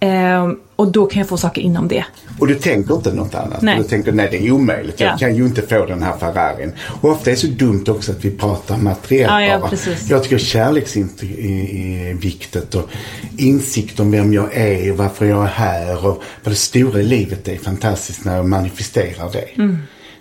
[0.03, 2.05] Ehm, och då kan jag få saker inom det.
[2.39, 3.61] Och du tänker inte något annat.
[3.61, 3.77] Nej.
[3.77, 4.99] Du tänker nej det är omöjligt.
[4.99, 5.17] Jag Ja.
[5.17, 6.71] kan ju inte få den här Ferrarin.
[7.01, 9.69] Och ofta är det så dumt också att vi pratar materiellt Ja, ja, bara.
[9.69, 10.09] precis.
[10.09, 12.75] Jag tycker kärleksinsikt är viktigt.
[12.75, 12.89] Och
[13.37, 16.05] insikt om vem jag är och varför jag är här.
[16.05, 19.61] Och vad det stora i livet är fantastiskt när jag manifesterar det.
[19.61, 19.77] Mm.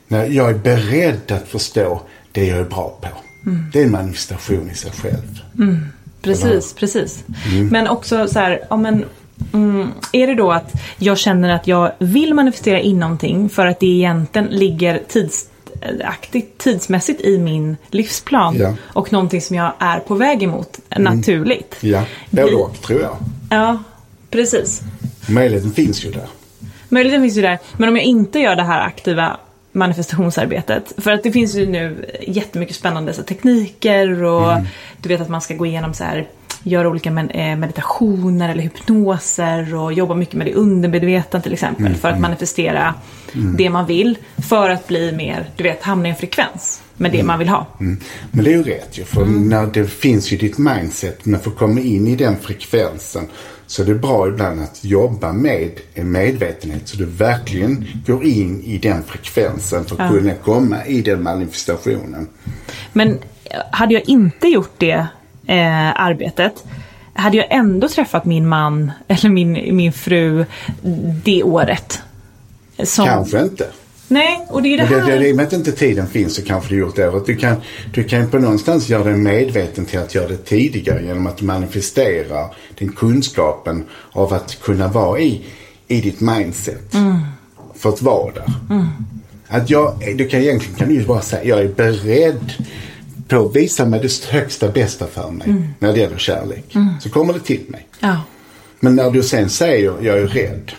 [0.08, 3.08] När jag är beredd att förstå det jag är bra på.
[3.50, 3.64] Mm.
[3.72, 5.40] Det är en manifestation i sig själv.
[6.22, 7.24] Precis, precis.
[7.70, 9.04] Men också så här, ja, men,
[9.52, 13.80] mm, är det då att jag känner att jag vill manifestera in någonting för att
[13.80, 18.74] det egentligen ligger tidsaktigt, tidsmässigt i min livsplan Ja.
[18.82, 21.76] och någonting som jag är på väg emot naturligt.
[21.80, 23.16] Ja, både och tror jag.
[23.50, 23.78] Ja,
[24.30, 24.82] precis.
[25.28, 26.26] Möjligheten finns ju där.
[26.88, 27.58] Möjligheten finns ju där.
[27.76, 29.36] Men om jag inte gör det här aktiva
[29.72, 30.92] manifestationsarbetet.
[30.96, 34.52] För att det finns ju nu jättemycket spännande så, tekniker och
[35.00, 36.28] du vet att man ska gå igenom så här
[36.62, 41.86] göra olika eh, meditationer eller hypnoser och jobba mycket med det undermedvetna till exempel.
[41.86, 42.94] Mm, för att manifestera
[43.32, 44.18] det man vill.
[44.48, 47.66] För att bli mer, du vet, hamna i en frekvens med det man vill ha.
[47.80, 48.00] Mm.
[48.30, 49.04] Men det är ju rätt ju.
[49.04, 51.24] För när det finns ju ditt mindset.
[51.24, 53.28] Men för att komma in i den frekvensen
[53.66, 56.88] så är det bra ibland att jobba med en medvetenhet.
[56.88, 62.28] Så du verkligen går in i den frekvensen för att kunna komma i den manifestationen.
[62.92, 63.08] Men
[63.44, 65.06] eh, hade jag inte gjort det
[65.52, 66.64] eh, arbetet
[67.14, 70.44] hade jag ändå träffat min man eller min, min fru
[71.24, 72.02] det året.
[72.84, 73.66] Som, Kanske inte.
[74.08, 75.18] Nej, och det är det Men det, här.
[75.18, 77.22] det, I och med att inte tiden finns så kanske du gjort det.
[77.26, 77.56] Du kan,
[77.94, 82.46] du kan på någonstans göra dig medveten till att göra det tidigare genom att manifestera
[82.78, 85.44] den kunskapen av att kunna vara i,
[85.88, 86.92] i ditt mindset.
[87.74, 88.44] För att vara där.
[89.48, 92.52] Att jag, du kan egentligen kan du ju bara säga jag är beredd
[93.32, 96.76] på att visa mig det högsta bästa för mig när det gäller kärlek.
[97.00, 97.86] Så kommer det till mig.
[98.00, 98.16] Ja.
[98.80, 100.72] Men när du sen säger jag är rädd.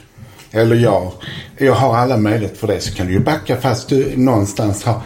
[0.52, 1.12] Eller jag,
[1.58, 2.80] jag har alla möjligheter för det.
[2.80, 5.02] Så kan du ju backa fast du någonstans har.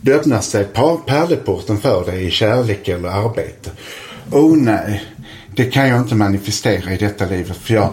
[0.00, 0.64] Det öppnar sig
[1.06, 3.70] pärleporten för dig i kärlek eller arbete.
[4.30, 5.04] Oh nej,
[5.56, 7.56] det kan jag inte manifestera i detta livet.
[7.56, 7.92] För jag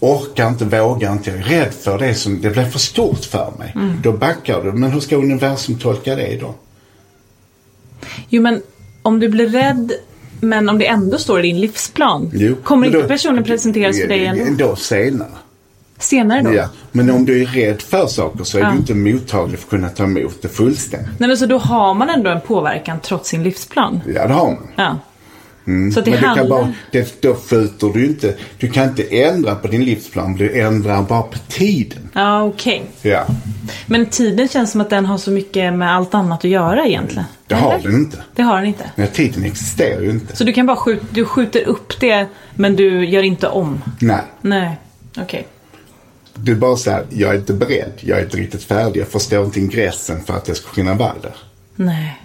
[0.00, 1.30] orkar inte, vågar inte.
[1.30, 3.74] Jag är rädd för det som, det blir för stort för mig.
[4.02, 4.72] Då backar du.
[4.72, 6.54] Men hur ska universum tolka det då?
[8.28, 8.62] Jo men
[9.02, 9.92] om du blir rädd
[10.40, 12.30] men om det ändå står i din livsplan.
[12.34, 14.64] Jo, kommer inte då- personen presenteras för dig ändå?
[14.68, 15.28] Då senare.
[15.98, 16.54] Senare då?
[16.54, 16.68] Ja.
[16.92, 18.70] Men om du är rädd för saker så är Ja.
[18.70, 21.08] du inte mottaglig för att kunna ta emot det fullständigt.
[21.18, 24.00] Nej men så då har man ändå en påverkan trots sin livsplan?
[24.14, 24.68] Ja, det har man.
[24.76, 24.96] Ja.
[25.64, 26.34] Så att det Men du handlar...
[26.36, 28.34] kan bara, det, då skjuter du inte.
[28.58, 30.36] Du kan inte ändra på din livsplan.
[30.36, 32.08] Du ändrar bara på tiden.
[32.12, 32.82] Ja okej.
[33.02, 33.26] Ja,
[33.86, 37.24] Men tiden känns som att den har så mycket med allt annat att göra egentligen.
[37.46, 37.82] det har Eller?
[37.90, 38.16] den inte.
[38.34, 38.90] Det har den inte.
[38.94, 40.36] Nej, tiden existerar ju inte.
[40.36, 43.82] Så du kan bara skjuta, du skjuter upp det men du gör inte om?
[44.00, 44.76] Nej, Nej,
[45.18, 45.46] okej.
[46.34, 47.92] du bara säger jag är inte beredd.
[48.00, 49.00] Jag är inte riktigt färdig.
[49.00, 51.34] Jag förstår inte ingressen för att jag ska kunna vara där.
[51.76, 52.20] Nej.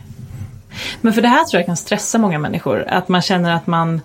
[1.01, 2.85] Men för det här tror jag kan stressa många människor.
[2.87, 4.01] Att man känner att man,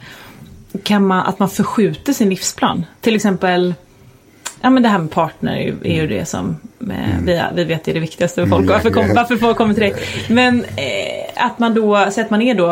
[0.82, 2.86] kan man, att man förskjuter sin livsplan.
[3.00, 3.74] Till exempel,
[4.60, 6.56] ja men det här med partner är ju, är ju det som
[6.90, 8.62] eh, vi, vi vet är det viktigaste för folk.
[8.62, 9.94] Mm, Varför, kom, varför folk kommer till det.
[10.34, 12.70] Men eh, att man då, så att man är då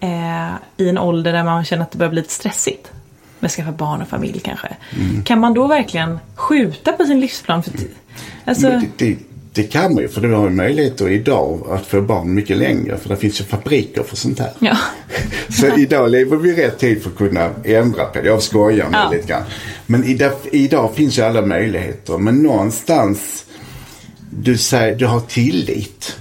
[0.00, 2.88] eh, i en ålder där man känner att det börjar bli lite stressigt.
[3.38, 4.68] Med att skaffa barn och familj kanske.
[5.00, 5.24] Mm.
[5.24, 7.62] Kan man då verkligen skjuta på sin livsplan?
[7.62, 7.86] För t-
[8.44, 9.18] alltså, det, det,
[9.54, 10.08] det kan man ju.
[10.08, 12.98] För du har ju möjligheter idag att få barn mycket längre.
[12.98, 14.52] För det finns ju fabriker för sånt här.
[14.58, 14.76] ja.
[15.48, 18.26] Så idag lever vi rätt tid för att kunna ändra på det.
[18.26, 19.10] Jag skojar med Ja.
[19.10, 19.42] lite grann.
[19.86, 22.18] Men idag, idag finns ju alla möjligheter.
[22.18, 23.44] Men någonstans,
[24.30, 26.16] du, säger, du har tillit.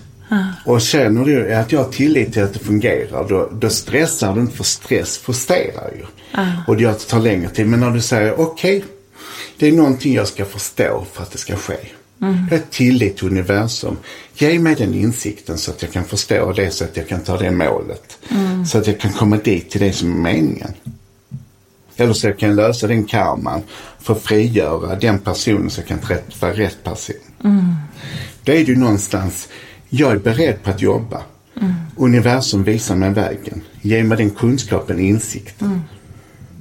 [0.65, 4.41] Och känner du att jag har tillit till att det fungerar, då, då stressar du
[4.41, 6.05] inte för stress frustrerar ju.
[6.67, 7.67] Och det gör att det tar längre tid.
[7.67, 8.83] Men när du säger okej,
[9.59, 11.75] det är någonting jag ska förstå för att det ska ske.
[12.21, 13.97] Jag har tillit till universum.
[14.33, 17.37] Ge mig den insikten så att jag kan förstå det, så att jag kan ta
[17.37, 18.17] det målet.
[18.67, 20.73] Så att jag kan komma dit till det som är meningen.
[21.95, 23.61] Eller så jag kan lösa den karman
[23.99, 27.15] för att frigöra den personen så jag kan träffa rätt person.
[28.43, 29.49] Då är det ju någonstans,
[29.89, 31.21] jag är beredd på att jobba.
[31.95, 33.61] Universum visar mig vägen.
[33.81, 35.81] Ge mig den kunskapen, insikten.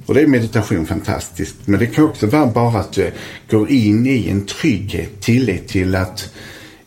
[0.05, 1.55] Och det är meditation fantastiskt.
[1.65, 3.11] Men det kan också vara bara att du
[3.49, 6.33] går in i en trygghet, tillit till att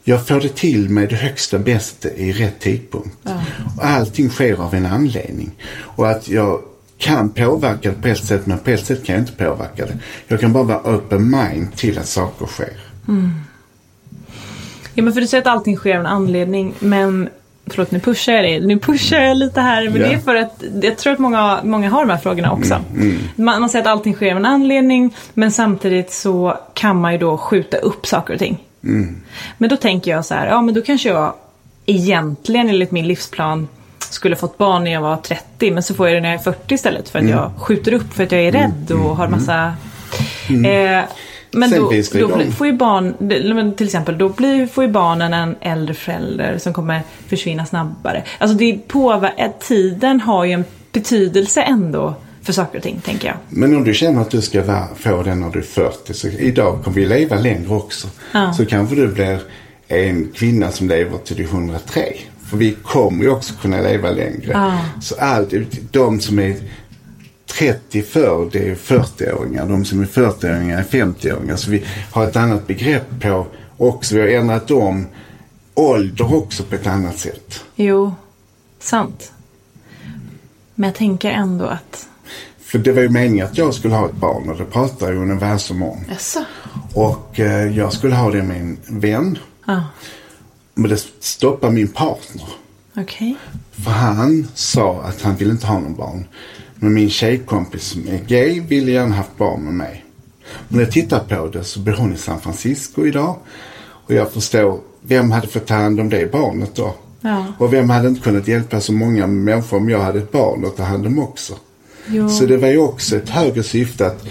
[0.05, 3.16] jag får det till med det högsta bästa i rätt tidpunkt.
[3.77, 5.50] Och allting sker av en anledning.
[5.81, 6.61] Och att jag
[6.98, 9.98] kan påverka det på ett sätt men på ett sätt kan jag inte påverka det.
[10.29, 12.72] Jag kan bara vara open mind till att saker sker.
[14.94, 17.29] Ja men för du säger att allting sker av en anledning men
[17.66, 20.09] Förlåt nu pushar jag dig, nu pushar jag lite här men Ja.
[20.09, 22.81] det är för att jag tror att många, många har de här frågorna också.
[23.37, 27.18] Man, man säger att allting sker av en anledning men samtidigt så kan man ju
[27.18, 28.59] då skjuta upp saker och ting.
[29.59, 31.33] Men då tänker jag så här, ja men då kanske jag
[31.87, 36.16] egentligen enligt min livsplan skulle fått barn när jag var 30 men så får jag
[36.16, 38.53] det när jag är 40 istället för att jag skjuter upp för att jag är
[38.53, 39.72] rädd och har massa
[40.66, 41.05] eh,
[41.55, 44.85] men Sen då, finns det då blir- får ju barn, till exempel, då blir, får
[44.85, 48.25] ju barnen en äldre förälder som kommer försvinna snabbare.
[48.38, 53.29] Alltså det påver- att tiden har ju en betydelse ändå för saker och ting, tänker
[53.29, 53.37] jag.
[53.49, 56.29] Men om du känner att du ska vara, få den när du är 40, så
[56.29, 58.09] idag kommer vi leva längre också.
[58.33, 58.53] Ja.
[58.53, 59.38] Så kanske du blir
[59.88, 62.03] en kvinna som lever till du är 103.
[62.51, 64.51] För vi kommer ju också kunna leva längre.
[64.53, 64.79] Ja.
[65.03, 65.53] Så allt,
[65.90, 66.57] de som är
[67.59, 69.69] 30 för det är 40-åringar.
[69.69, 71.57] De som är 40-åringar är 50-åringar.
[71.57, 73.46] Så vi har ett annat begrepp på
[73.77, 74.15] också.
[74.15, 75.07] Vi har ändrat om
[75.75, 77.65] ålder också på ett annat sätt.
[77.77, 78.15] Jo,
[78.79, 79.33] sant.
[80.75, 82.09] Men jag tänker ändå att...
[82.61, 85.19] För det var ju meningen att jag skulle ha ett barn och det pratade ju
[85.19, 86.05] universum om.
[86.09, 86.44] Jaså?
[86.94, 89.38] Och eh, jag skulle ha det med en vän.
[89.67, 89.85] Ja.
[90.75, 92.48] Men det stoppade min partner.
[92.96, 93.37] Okej.
[93.73, 96.25] För han sa att han ville inte ha någon barn.
[96.85, 100.05] Men min tjejkompis som är gay ville gärna haft barn med mig.
[100.69, 103.37] När jag tittar på det så bor hon i San Francisco idag.
[104.07, 106.95] Och jag förstår, vem hade fått ta hand om det barnet då?
[107.21, 107.47] Ja.
[107.59, 110.77] Och vem hade inte kunnat hjälpa så många människor om jag hade ett barn att
[110.77, 111.55] ta hand om också?
[112.07, 112.29] Jo.
[112.29, 114.25] Så det var ju också ett högre syfte att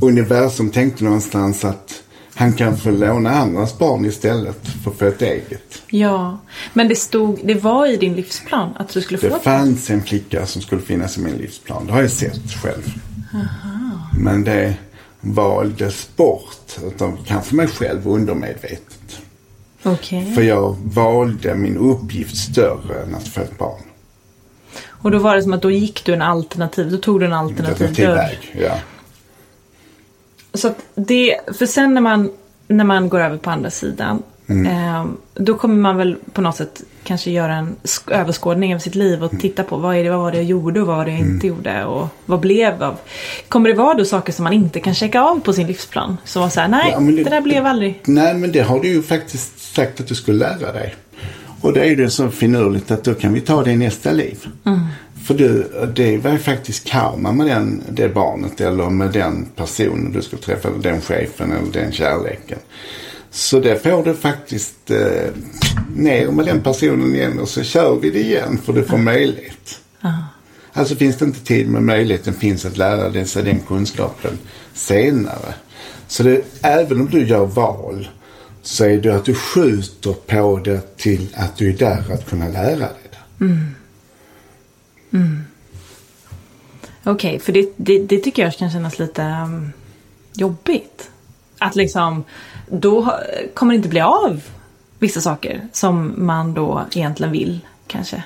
[0.00, 2.02] universum tänkte någonstans att
[2.34, 5.82] han kan få låna andras barn istället för att få ett eget.
[5.90, 6.38] Ja.
[6.72, 9.90] Men det stod, det var i din livsplan att du skulle få Det ett fanns
[9.90, 11.86] en flicka som skulle finnas i min livsplan.
[11.86, 12.94] Det har jag sett själv.
[14.18, 14.74] Men det
[15.20, 19.20] valdes bort utav kanske mig själv undermedvetet.
[19.82, 20.32] Okej.
[20.34, 23.82] För jag valde min uppgift större än att få ett barn.
[24.86, 27.32] Och då var det som att då gick du en alternativ, då tog du en
[27.32, 28.56] alternativ Alternativ väg.
[28.58, 28.74] Ja.
[30.54, 32.30] Så att det, för sen när man,
[32.68, 34.22] när man går över på andra sidan.
[34.66, 38.94] Eh, då kommer man väl på något sätt kanske göra en sk- överskådning av sitt
[38.94, 41.04] liv och titta på vad, är det, vad var det jag gjorde och vad var
[41.04, 42.96] det jag inte gjorde och vad blev av.
[43.48, 46.16] Kommer det vara då saker som man inte kan checka av på sin livsplan?
[46.24, 48.00] Som var såhär, nej Ja, men det, där blev aldrig.
[48.04, 50.94] Nej, men det har du ju faktiskt sagt att du skulle lära dig.
[51.62, 54.46] Och det är det så finurligt att då kan vi ta det i nästa liv.
[55.24, 60.12] För du, det var ju faktiskt karma med den, det barnet eller med den personen
[60.12, 62.58] du skulle träffa, eller den chefen eller den kärleken.
[63.30, 65.30] Så det får du faktiskt eh,
[65.96, 69.80] ner med den personen igen och så kör vi det igen för du får möjlighet.
[70.72, 74.38] Alltså finns det inte tid men möjligheten finns att lära sig den kunskapen
[74.74, 75.54] senare.
[76.08, 78.08] Så det, även om du gör val
[78.62, 82.48] så är det att du skjuter på det till att du är där att kunna
[82.48, 83.44] lära dig det.
[83.44, 83.74] Mm.
[85.12, 85.44] Mm.
[87.04, 89.72] Okej, för det, det, det tycker jag kan kännas lite um,
[90.32, 91.10] jobbigt.
[91.58, 92.24] Att liksom,
[92.68, 93.18] då
[93.54, 94.40] kommer det inte bli av
[94.98, 98.22] vissa saker som man då egentligen vill kanske.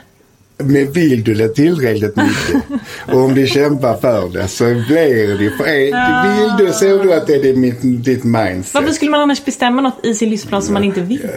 [0.58, 5.50] Men vill du det tillräckligt mycket och om du kämpar för det så blir det.
[5.50, 8.74] För, är, vill du så du att det är ditt, ditt mindset.
[8.74, 11.28] Varför skulle man annars bestämma något i sin livsplan som man inte vill?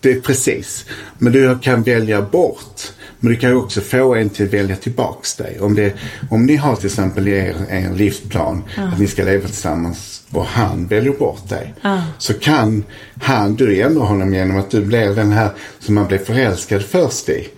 [0.00, 0.84] Det är precis.
[1.18, 2.92] Men du kan välja bort.
[3.20, 5.60] Men du kan också få en till att välja tillbaks dig.
[5.60, 5.94] Om, det,
[6.30, 10.44] om ni har till exempel i er, er livsplan att ni ska leva tillsammans och
[10.44, 11.74] han väljer bort dig.
[12.18, 12.84] Så kan
[13.22, 17.28] han, du ändra honom genom att du blir den här som man blev förälskad först
[17.28, 17.48] i.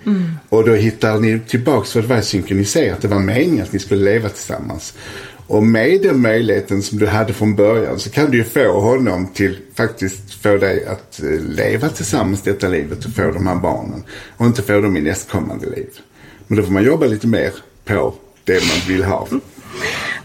[0.48, 3.02] Och då hittar ni tillbaks för det var synkroniserat.
[3.02, 4.94] Det var meningen att ni skulle leva tillsammans.
[5.50, 9.28] Och med den möjligheten som du hade från början så kan du ju få honom
[9.34, 14.04] till faktiskt få dig att eh, leva tillsammans detta livet och få de här barnen.
[14.36, 15.88] Och inte få dem i nästkommande liv.
[16.46, 17.52] Men då får man jobba lite mer
[17.84, 19.26] på det man vill ha.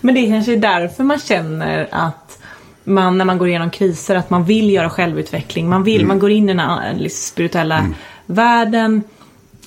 [0.02, 2.40] Men det är kanske är därför man känner att
[2.84, 5.70] man när man går igenom kriser att man vill göra självutveckling.
[5.70, 7.88] Man vill, man går in i den här liksom, spirituella
[8.26, 9.04] världen.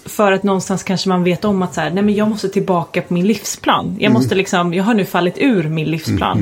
[0.08, 3.02] För att någonstans kanske man vet om att så här, nej men jag måste tillbaka
[3.02, 3.96] på min livsplan.
[4.00, 6.38] Jag måste liksom, jag har nu fallit ur min livsplan.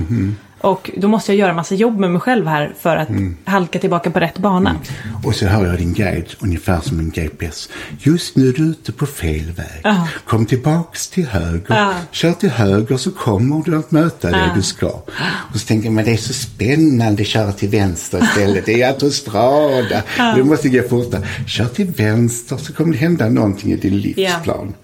[0.61, 3.09] Och då måste jag göra massa jobb med mig själv här för att
[3.45, 4.77] halka tillbaka på rätt bana.
[5.25, 7.69] Och så hör jag din guide ungefär som en GPS.
[7.99, 9.81] Just nu är du ute på fel väg.
[9.85, 10.09] Ja.
[10.27, 11.63] Kom tillbaks till höger.
[11.69, 11.93] Ja.
[12.11, 14.53] Kör till höger så kommer du att möta det Ja.
[14.55, 14.87] du ska.
[15.27, 18.67] Och så tänker jag, men det är så spännande att köra till vänster istället.
[18.67, 20.03] Det är autostrada.
[20.37, 21.23] Du måste gå fortare.
[21.47, 24.75] Kör till vänster så kommer det hända någonting i din livsplan.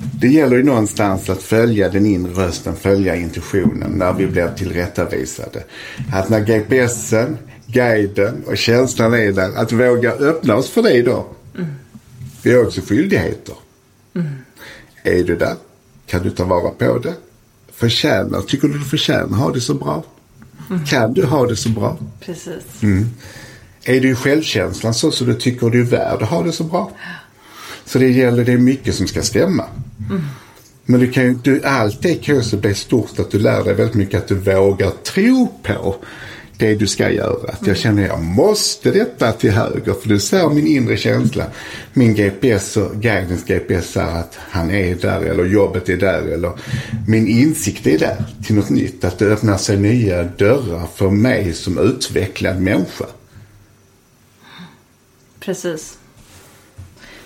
[0.00, 5.64] Det gäller ju någonstans att följa den inre rösten, följa intuitionen när vi blir tillrättavisade.
[6.12, 11.26] Att när GPSen, guiden och känslan är där, att våga öppna oss för det då.
[12.42, 13.54] Vi har också skyldigheter.
[15.02, 15.54] Är du där?
[16.06, 17.14] Kan du ta vara på det?
[17.72, 20.04] Förtjänar, tycker du du förtjänar ha det så bra?
[20.88, 21.98] Kan du ha det så bra?
[22.20, 22.82] Precis.
[23.84, 26.64] Är du i självkänslan så så du tycker du är värd att ha det så
[26.64, 26.90] bra?
[27.90, 29.64] Så det gäller, det är mycket som ska stämma.
[30.84, 33.64] Men du kan ju, du, allt det kan ju också bli stort att du lär
[33.64, 35.96] dig väldigt mycket att du vågar tro på
[36.56, 37.52] det du ska göra.
[37.52, 41.44] Att jag känner jag måste detta till höger för du ser min inre känsla.
[41.92, 46.52] Min GPS och guidens GPS är att han är där eller jobbet är där eller
[47.06, 49.04] min insikt är där till något nytt.
[49.04, 53.06] Att det öppnar sig nya dörrar för mig som utvecklad människa.
[55.40, 55.99] Precis.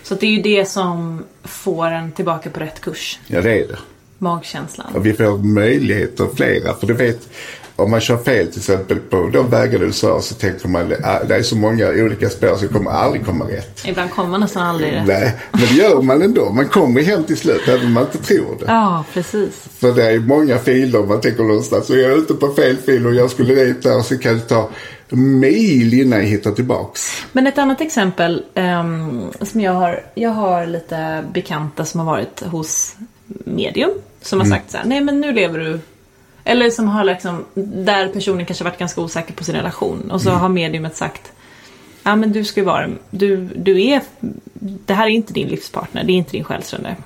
[0.05, 3.19] Så det är ju det som får en tillbaka på rätt kurs.
[3.27, 3.79] Ja det är det.
[4.19, 4.87] Magkänslan.
[4.95, 6.75] Och vi får möjligheter flera.
[6.75, 7.29] För du vet,
[7.77, 11.29] om man kör fel till exempel på de vägar du sa så tänker man att
[11.29, 13.83] det är så många olika spår så jag kommer aldrig komma rätt.
[13.87, 15.07] Ibland kommer man nästan aldrig rätt.
[15.07, 16.51] Nej, men det gör man ändå.
[16.51, 18.65] Man kommer hem till slut även om man inte tror det.
[18.67, 19.53] Ja, precis.
[19.79, 21.91] För det är många filer man tänker någonstans.
[21.91, 24.41] Och jag är ute på fel fil och jag skulle dit där så kan det
[24.41, 24.71] ta
[25.11, 27.27] mil innan jag hittar tillbaks.
[27.33, 30.01] Men ett annat exempel ehm, som jag har.
[30.15, 32.97] Jag har lite bekanta som har varit hos
[33.45, 33.91] medium.
[34.23, 35.81] Som har sagt så här, nej men nu lever du.
[36.45, 40.11] Eller som har liksom, där personen kanske varit ganska osäker på sin relation.
[40.11, 41.33] Och så har mediumet sagt,
[42.03, 44.03] ja men du ska ju vara, du, du är,
[44.61, 46.97] det här är inte din livspartner, det är inte din själsfrände.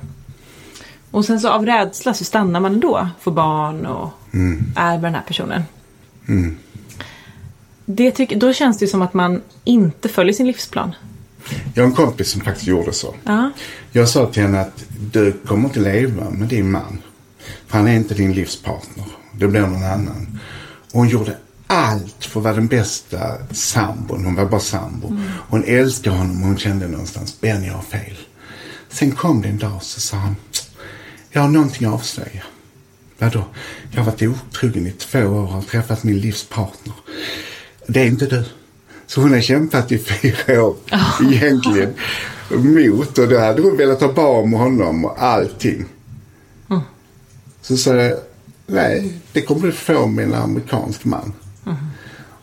[1.10, 4.10] Och sen så av rädsla så stannar man ändå, får barn och
[4.76, 5.62] är med den här personen.
[7.90, 10.94] Det tycker, då känns det som att man inte följer sin livsplan.
[11.74, 13.14] Jag har en kompis som faktiskt gjorde så.
[13.24, 13.50] Ja.
[13.92, 17.02] Jag sa till henne att du kommer inte leva med din man.
[17.66, 19.04] För han är inte din livspartner.
[19.32, 20.40] Det blir någon annan.
[20.92, 21.36] Och hon gjorde
[21.66, 23.18] allt för att vara den bästa
[23.50, 24.24] sambon.
[24.24, 25.16] Hon var bara sambo.
[25.48, 28.18] Hon älskade honom och hon kände någonstans, Ben jag har fel.
[28.88, 30.36] Sen kom det en dag så sa han,
[31.30, 32.42] jag har någonting att avslöja.
[33.18, 33.44] Vadå?
[33.90, 36.94] Jag har varit otrogen i två år och har träffat min livspartner.
[37.90, 38.44] Det är inte du.
[39.06, 40.76] Så hon har kämpat i fyra år
[41.32, 41.94] egentligen
[42.50, 45.84] mot och då hade hon velat ha barn med honom och allting.
[47.62, 48.18] Så sa jag,
[48.66, 51.32] nej det kommer du få med en amerikansk man.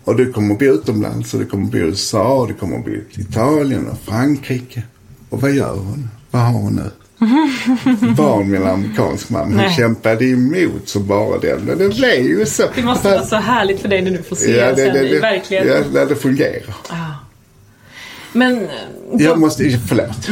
[0.04, 2.93] Och du kommer bli utomlands och du kommer bli i USA och du kommer bli
[2.93, 4.84] i Italien och Frankrike.
[5.30, 6.10] Och vad gör hon?
[6.32, 6.91] Vad har hon nu?
[8.18, 9.45] Barn med en amerikansk man.
[9.45, 9.74] Hon Nej.
[9.78, 11.59] kämpade emot som bara den.
[11.61, 12.63] Men det blev ju så.
[12.76, 15.09] Det måste vara så härligt för dig när du får se Ja, det, sen det,
[15.09, 15.91] i det, verkligheten.
[15.93, 16.76] ja, det fungerar.
[18.34, 18.70] Men eh,
[19.20, 20.28] Jag måste, förlåt.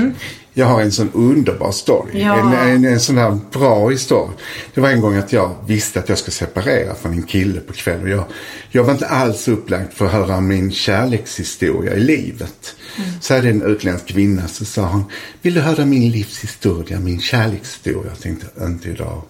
[0.53, 2.21] Jag har en sån underbar story.
[2.21, 2.39] Ja.
[2.39, 4.33] En, en, en sån här bra historia.
[4.73, 7.73] Det var en gång att jag visste att jag skulle separera från en kille på
[7.73, 8.09] kvällen.
[8.09, 8.23] Jag,
[8.71, 12.75] jag var inte alls upplagd för att höra min kärlekshistoria i livet.
[13.21, 15.03] Så hade en utländsk kvinna så sa hon,
[15.41, 18.09] vill du höra min livshistoria, min kärlekshistoria?
[18.09, 19.21] Jag tänkte, inte idag.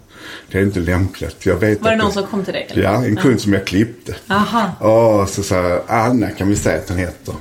[0.51, 1.45] Det är inte lämpligt.
[1.45, 2.67] Jag vet var det någon som kom till dig?
[2.69, 2.83] eller?
[2.83, 4.15] Ja, en kund som jag klippte.
[4.27, 4.71] Aha.
[4.87, 7.35] Och så sa jag, Anna kan vi säga att hon heter.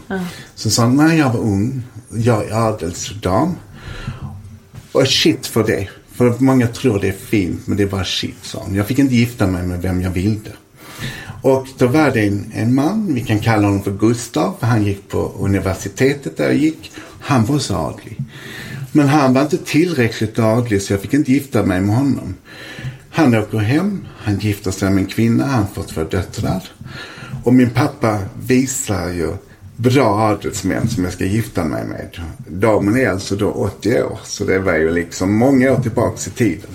[0.55, 3.57] Så sa hon, när jag var ung, jag är adelsdam.
[4.93, 5.89] Och shit för det.
[6.15, 8.75] För många tror det är fint, men det är bara shit, sa hon.
[8.75, 10.51] Jag fick inte gifta mig med vem jag ville.
[11.43, 14.85] Och då var det en, en man, vi kan kalla honom för Gustav, för han
[14.85, 16.93] gick på universitetet där jag gick.
[17.21, 18.19] Han var så adlig.
[18.93, 22.35] Men han var inte tillräckligt adlig så jag fick inte gifta mig med honom.
[23.11, 26.63] Han åker hem, han gifter sig med en kvinna, han får två döttrar.
[27.45, 29.35] Och min pappa visar ju
[29.83, 32.21] bra adelsmän som jag ska gifta mig med.
[32.49, 36.31] Damen är alltså då 80 år, så det var ju liksom många år tillbaks i
[36.31, 36.71] tiden.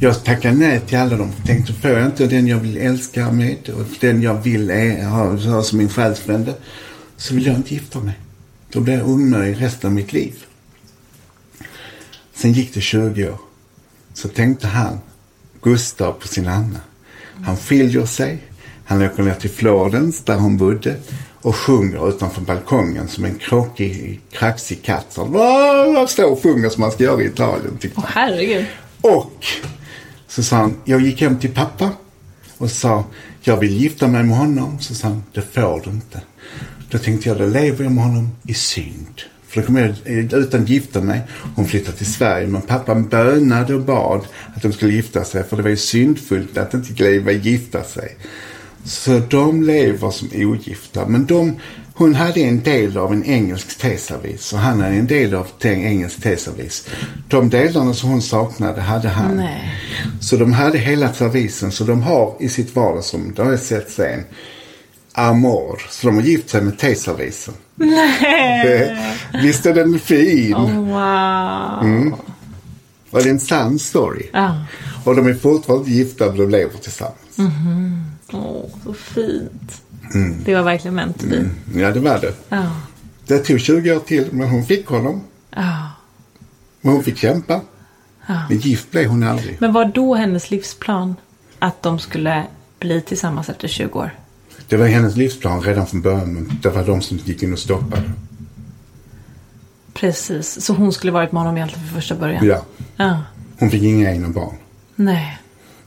[0.00, 1.32] Jag tackade nej till alla dem.
[1.46, 4.70] Tänkte, får jag inte den jag vill älska med och den jag vill
[5.02, 6.54] ha, ha som min själsfrände
[7.16, 8.14] så vill jag inte gifta mig.
[8.72, 10.34] Då blir jag omöjlig resten av mitt liv.
[12.34, 13.38] Sen gick det 20 år.
[14.14, 14.98] Så tänkte han,
[15.62, 16.80] Gustav på sin Anna.
[17.44, 18.38] Han skiljer sig.
[18.84, 20.96] Han åker ner till Florens där hon bodde
[21.42, 25.06] och sjunger utanför balkongen som en kråkig, kraxig katt.
[25.08, 27.78] Så, står och sjunger som man ska göra i Italien.
[27.80, 28.12] Tyckte Åh han.
[28.28, 28.64] herregud.
[29.00, 29.46] Och
[30.28, 31.90] så sa han, jag gick hem till pappa
[32.58, 33.04] och sa,
[33.42, 34.78] jag vill gifta mig med honom.
[34.80, 36.20] Så sa han, det får du inte.
[36.90, 39.20] Då tänkte jag, då lever jag med honom i synd.
[39.48, 41.20] För då kommer jag utan att gifta mig.
[41.56, 42.46] Hon flyttade till Sverige.
[42.46, 45.44] Men pappa bönade och bad att de skulle gifta sig.
[45.44, 48.16] För det var ju syndfullt att inte leva gifta sig.
[48.86, 51.06] Så de lever som ogifta.
[51.06, 51.56] Men de,
[51.94, 55.84] hon hade en del av en engelsk teservis och han hade en del av en
[55.84, 56.88] engelsk teservis.
[57.28, 59.36] De delarna som hon saknade hade han.
[59.36, 59.74] Nej.
[60.20, 61.72] Så de hade hela servisen.
[61.72, 64.24] Så de har i sitt vardagsrum, det har jag sett sen,
[65.12, 65.82] amor.
[65.90, 67.54] Så de har gift sig med teservisen.
[67.74, 68.96] Nej.
[69.42, 70.54] Visst är den fin?
[70.54, 72.18] Wow.
[73.10, 74.26] Och det är en sann story.
[74.32, 74.56] Ja.
[75.06, 77.52] Och de är fortfarande gifta och de lever tillsammans.
[78.32, 79.82] Åh, så fint.
[80.14, 80.44] Mm.
[80.44, 81.50] Det var verkligen meant to be.
[81.74, 82.34] Ja, det var det.
[82.48, 82.70] Ja.
[83.26, 85.20] Det tog 20 år till, men hon fick honom.
[85.50, 85.90] Ja.
[86.80, 87.60] Men hon fick kämpa.
[88.48, 89.56] Men gift blev hon aldrig.
[89.60, 91.14] Men var då hennes livsplan
[91.58, 92.44] att de skulle
[92.78, 94.10] bli tillsammans efter 20 år?
[94.68, 97.58] Det var hennes livsplan redan från början, men det var de som gick in och
[97.58, 98.10] stoppade.
[99.94, 102.46] Precis, så hon skulle varit med honom egentligen från första början?
[102.46, 102.62] Ja.
[102.96, 103.22] Ja.
[103.58, 104.56] Hon fick inga egna barn.
[104.96, 105.38] Nej.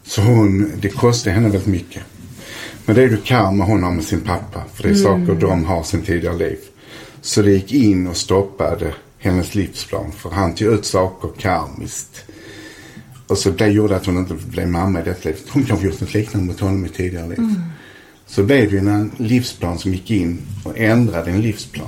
[0.03, 2.03] Så hon, det kostade henne väldigt mycket.
[2.85, 4.63] Men det är ju karma hon har med sin pappa.
[4.73, 6.57] För det är saker de har sin tidigare liv.
[7.21, 10.11] Så det gick in och stoppade hennes livsplan.
[10.11, 12.23] För han tog ut saker karmiskt.
[13.27, 15.43] Och så det gjorde att hon inte blev mamma i detta livet.
[15.49, 17.39] Hon kanske gjort något liknande mot honom i tidigare liv.
[17.39, 17.61] Mm.
[18.25, 21.87] Så blev det ju en livsplan som gick in och ändrade en livsplan.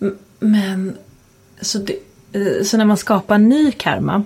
[0.00, 0.96] M- Men,
[1.60, 1.92] så, det,
[2.32, 4.24] eh, så när man skapar ny karma.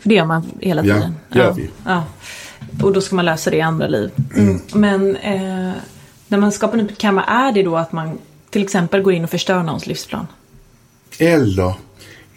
[0.00, 0.94] För det gör man hela Mm.
[0.96, 1.14] Ja, tiden.
[1.32, 1.70] gör vi.
[1.84, 2.04] Ja.
[2.82, 4.10] Och då ska man lösa det i andra liv.
[4.36, 4.60] Mm.
[4.74, 5.72] Men eh,
[6.28, 8.18] när man skapar ny karma, är det då att man
[8.50, 10.26] till exempel går in och förstör någons livsplan?
[11.18, 11.74] Eller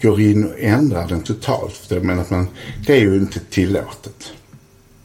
[0.01, 1.89] går in och ändrar den totalt.
[1.89, 2.47] Menar att man,
[2.87, 4.31] det är ju inte tillåtet.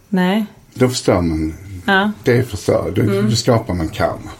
[0.09, 0.47] Nej.
[0.75, 1.55] Då förstör man.
[1.87, 2.13] Ja.
[2.25, 2.93] Det förstör.
[2.97, 4.31] Då, då skapar man karma.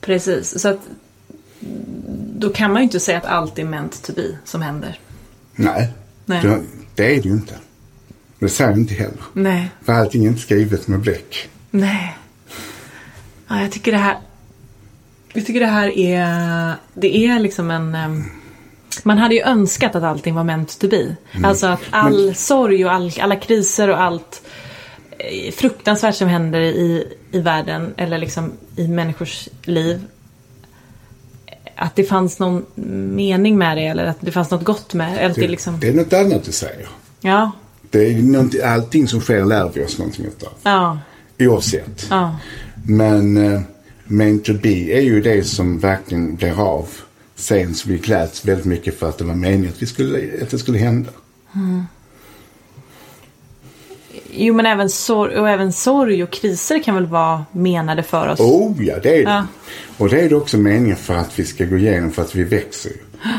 [0.00, 0.80] Precis, så att
[2.36, 4.98] då kan man ju inte säga att allt är meant to be som händer.
[5.54, 5.92] Nej,
[6.26, 6.42] Nej.
[6.42, 6.62] Det,
[6.94, 7.54] det är det ju inte.
[8.38, 9.22] Det säger jag inte heller.
[9.32, 9.70] Nej.
[9.84, 11.48] För allting är inte skrivet med bläck.
[11.70, 12.16] Nej.
[13.48, 14.18] Ja, jag tycker det här...
[15.32, 16.74] Jag tycker det här är...
[16.94, 17.96] Det är liksom en...
[19.02, 21.16] Man hade ju önskat att allting var meant to be.
[21.44, 24.42] Alltså att all sorg och all, alla kriser och allt
[25.18, 30.04] eh, fruktansvärt som händer i, i världen eller liksom i människors liv.
[31.82, 32.64] Att det fanns någon
[33.14, 35.18] mening med det eller att det fanns något gott med.
[35.18, 36.88] Eller det Det, liksom, det är något annat du säger.
[37.20, 37.50] ja,
[37.90, 40.52] Det är någonting, allting som sker lär vi oss någonting utav.
[40.62, 40.98] ja,
[41.38, 42.06] Oavsett.
[42.10, 42.36] ja.
[42.86, 43.60] Men uh,
[44.04, 46.88] meant to be är ju det som verkligen blir av.
[47.36, 50.50] Sen så vi gläds väldigt mycket för att det var meningen att, vi skulle, att
[50.50, 51.10] det skulle hända.
[54.34, 58.40] Jo men även sorg, och även sorg och kriser kan väl vara menade för oss.
[58.40, 59.30] Oh ja, det är det.
[59.30, 59.46] Ja.
[59.98, 62.44] Och det är det också meningen för att vi ska gå igenom, för att vi
[62.44, 62.92] växer.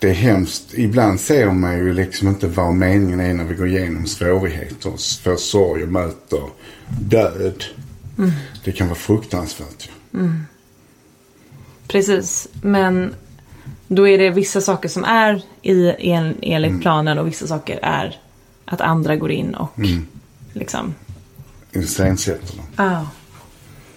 [0.00, 0.74] Det är hemskt.
[0.74, 4.90] Ibland ser man ju liksom inte vad meningen är när vi går igenom svårigheter,
[5.22, 6.40] får sorg och möter
[7.00, 7.64] död.
[8.64, 10.30] Det kan vara fruktansvärt ju.
[11.88, 13.14] Precis, men
[13.88, 16.80] då är det vissa saker som är i, en, enligt Mm.
[16.80, 18.20] planen och vissa saker är
[18.64, 20.06] att andra går in och Mm.
[20.52, 20.94] Liksom...
[21.72, 22.66] Iscensätter dem.
[22.76, 23.06] Ja.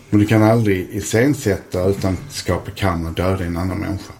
[0.09, 4.13] Men du kan aldrig iscensätta utan att skapa karma och döda en annan människa.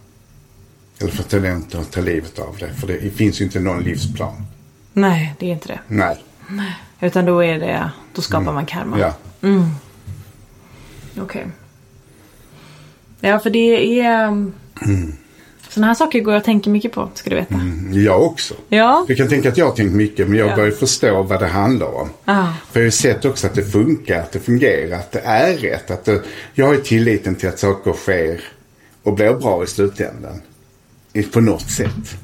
[1.00, 2.74] Eller få talent att ta livet av det.
[2.74, 4.46] För det finns ju inte någon livsplan.
[4.94, 5.80] Nej, det är inte det.
[5.88, 6.24] Nej.
[7.00, 9.00] Utan då är det, då skapar man karma.
[9.00, 9.14] Ja.
[11.20, 11.48] Okej.
[13.20, 14.28] Ja, för det är...
[14.28, 15.16] Mm.
[15.74, 17.56] Sådana här saker går jag och tänker mycket på, ska du veta.
[17.92, 18.54] Jag också.
[18.70, 19.06] Ja.
[19.08, 20.56] Jag kan tänka att jag har tänkt mycket men jag Ja.
[20.56, 22.10] börjar förstå vad det handlar om.
[22.26, 22.54] Ja.
[22.72, 25.92] För jag har sett också att det funkar, att det fungerar, att det är rätt.
[25.92, 26.22] Att det,
[26.54, 28.42] jag har ju tilliten till att saker sker
[29.04, 30.42] och blir bra i slutändan.
[31.34, 32.16] På något sätt.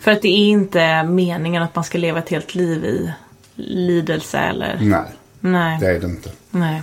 [0.00, 3.10] För att det är inte meningen att man ska leva ett helt liv i
[3.56, 4.78] lidelse eller...
[4.80, 5.02] Nej,
[5.40, 5.78] Nej.
[5.80, 6.30] det är det inte.
[6.50, 6.82] Nej.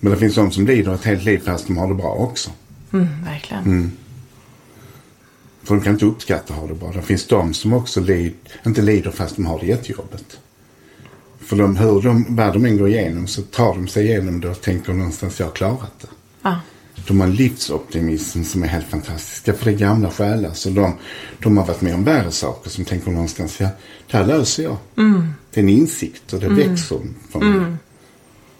[0.00, 2.50] Men det finns de som lider ett helt liv fast de har det bra också.
[2.92, 3.92] Mm, verkligen.
[5.62, 6.92] För de kan inte uppskatta att ha det bra.
[6.92, 8.34] Det finns de som också lid,
[8.66, 10.38] inte lider fast de har det jättejobbigt.
[11.40, 14.48] För de, hur de, vad de än går igenom så tar de sig igenom det
[14.48, 16.08] och tänker någonstans jag har klarat det.
[16.42, 16.60] Ja.
[17.06, 19.52] De har livsoptimism som är helt fantastiska.
[19.54, 20.52] För det är gamla själar.
[20.52, 20.94] Så de,
[21.42, 23.68] de har varit med om värre saker som tänker någonstans, ja,
[24.10, 24.76] det här löser jag.
[25.50, 27.76] Det är en insikt och det växer för mig.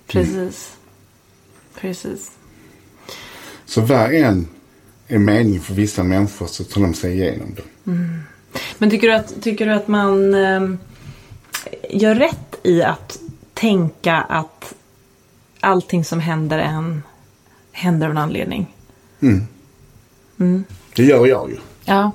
[0.06, 0.76] Precis.
[1.80, 2.30] Precis.
[3.70, 4.48] Så vad än
[5.08, 7.92] är meningen för vissa människor så tar de sig igenom det.
[8.78, 10.78] Men tycker du att, tycker du att man ehm,
[11.90, 13.18] gör rätt i att
[13.54, 14.74] tänka att
[15.60, 17.02] allting som händer en
[17.72, 18.74] händer av en anledning?
[20.94, 21.56] Det gör jag ju.
[21.84, 22.10] Ja.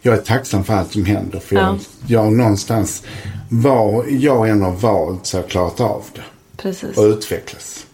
[0.00, 1.40] Jag är tacksam för allt som händer.
[1.40, 1.78] För Ja.
[2.06, 3.02] jag, jag någonstans,
[3.48, 6.24] vad jag än har valt så har jag klarat av det.
[6.56, 6.96] Precis.
[6.96, 7.86] Och utvecklas.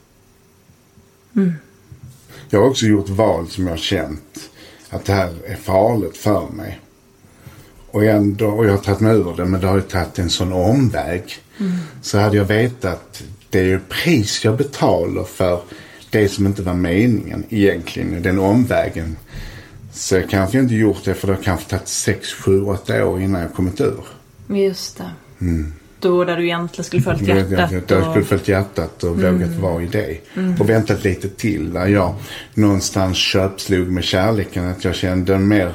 [2.51, 4.51] Jag har också gjort val som jag har känt
[4.91, 6.81] att det här är farligt för mig.
[7.91, 10.31] Och, ändå, och jag har tagit mig ur det men det har ju tagit en
[10.31, 11.23] sån omväg.
[12.03, 15.61] Så hade jag vetat det är ju pris jag betalar för
[16.11, 18.23] det som inte var meningen egentligen.
[18.23, 19.17] Den omvägen.
[19.93, 23.21] Så jag kanske inte gjort det för det har kanske tagit 6, 7, 8 år
[23.21, 24.05] innan jag kommit ur.
[24.49, 25.11] Just det.
[26.07, 27.91] Då där du egentligen skulle följt Jag, jag, hjärtat.
[27.91, 28.27] jag, skulle och...
[28.27, 30.19] följt hjärtat och vågat vara i det.
[30.61, 31.73] Och väntat lite till.
[31.73, 32.15] Där jag
[32.55, 34.69] någonstans köpslog med kärleken.
[34.71, 35.73] Att jag kände mer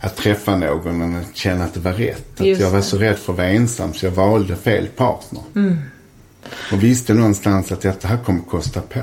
[0.00, 2.40] att träffa någon än att känna att det var rätt.
[2.40, 2.82] Att Just jag var det.
[2.82, 5.42] så rädd för att vara ensam så jag valde fel partner.
[6.72, 9.00] Och visste någonstans att detta här kommer kosta på.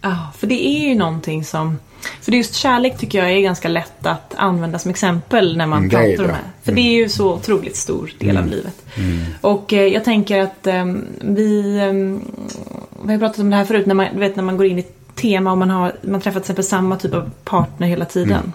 [0.00, 1.78] Ja, för det är ju någonting som...
[2.20, 5.90] För just kärlek tycker jag är ganska lätt att använda som exempel när man Mm,
[5.90, 6.32] pratar om det.
[6.34, 6.42] här.
[6.62, 8.86] För det är ju så otroligt stor del av livet.
[9.40, 10.84] Och eh, jag tänker att eh,
[11.20, 11.76] vi...
[11.78, 11.92] Eh,
[13.06, 14.76] vi har pratat om det här förut, när man, du vet, när man går in
[14.78, 18.04] i ett tema och man har man träffar till exempel samma typ av partner hela
[18.04, 18.52] tiden.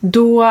[0.00, 0.44] Då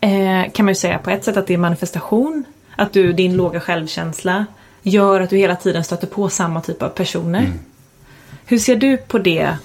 [0.00, 2.44] eh, kan man ju säga på ett sätt att det är manifestation.
[2.76, 4.46] Att du, din låga självkänsla
[4.82, 7.38] gör att du hela tiden stöter på samma typ av personer.
[7.40, 7.58] Mm.
[8.46, 9.56] Hur ser du på det?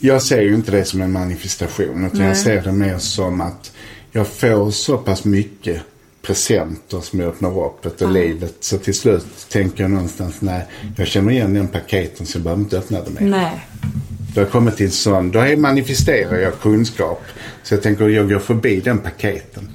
[0.00, 2.04] Jag ser ju inte det som en manifestation.
[2.06, 2.28] Utan Nej.
[2.28, 3.72] jag ser det mer som att
[4.12, 5.82] jag får så pass mycket
[6.22, 8.54] presenter som jag öppnar upp efter livet.
[8.60, 12.62] Så till slut tänker jag någonstans, nej, jag känner igen den paketen så jag behöver
[12.62, 13.30] inte öppna det mer.
[13.30, 13.66] Nej.
[14.34, 17.22] Då har kommit till sån, då manifesterar jag kunskap.
[17.62, 19.68] Så jag tänker, jag går förbi den paketen.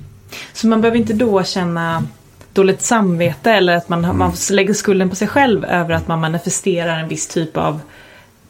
[0.54, 2.08] Så man behöver inte då känna
[2.54, 6.20] dåligt samvete eller att man, har- man lägger skulden på sig själv över att man
[6.20, 7.80] manifesterar en viss typ av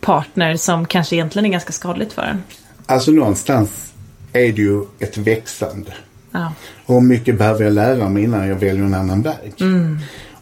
[0.06, 2.43] partner som kanske egentligen är ganska skadligt för en.
[2.86, 3.93] Alltså någonstans
[4.34, 5.93] är det ju ett växande.
[6.32, 6.53] Ja.
[6.86, 9.53] Och hur mycket behöver jag lära mig innan jag väljer en annan väg?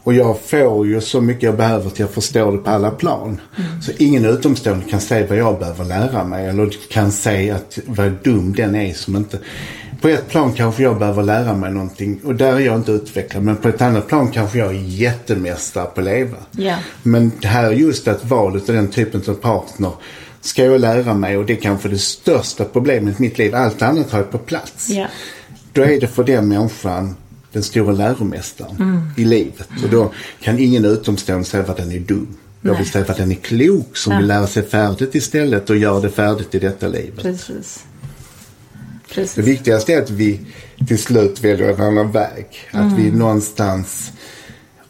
[0.02, 3.40] Och jag får ju så mycket jag behöver till jag förstår det på alla plan.
[3.82, 6.46] Så ingen utomstående kan säga vad jag behöver lära mig.
[6.46, 9.38] Eller kan säga att vad dum den är som inte...
[10.04, 13.42] På ett plan kanske jag behöver lära mig någonting och där är jag inte utvecklad.
[13.42, 16.36] Men på ett annat plan kanske jag är jättemästare på att leva.
[16.50, 16.76] Ja.
[17.02, 19.92] Men det här just att valet av den typen av partner
[20.40, 23.54] ska jag lära mig och det är kanske det största problemet i mitt liv.
[23.54, 24.90] Allt annat har jag på plats.
[24.90, 25.06] Ja.
[25.72, 27.16] Då är det för den människan
[27.52, 29.68] den stora läromästaren i livet.
[29.84, 32.36] Och då kan ingen utomstående säga vad den är dum.
[32.60, 34.18] Jag vill säga vad den är klok som Ja.
[34.18, 37.22] vill lära sig färdigt istället och göra det färdigt i detta livet.
[37.22, 37.84] Precis.
[39.14, 39.44] Det Precis.
[39.44, 40.40] viktigaste är att vi
[40.88, 42.46] till slut väljer en annan väg.
[42.70, 44.12] Att vi någonstans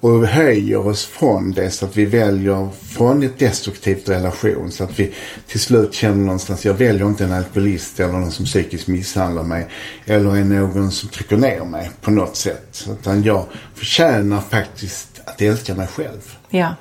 [0.01, 4.71] och höjer oss från det så att vi väljer från ett destruktivt relation.
[4.71, 5.13] Så att vi
[5.47, 9.67] till slut känner någonstans, jag väljer inte en alkoholist eller någon som psykiskt misshandlar mig.
[10.05, 12.89] Eller är någon som trycker ner mig på något sätt.
[12.91, 16.37] Utan jag förtjänar faktiskt att älska mig själv.
[16.51, 16.75] Ja.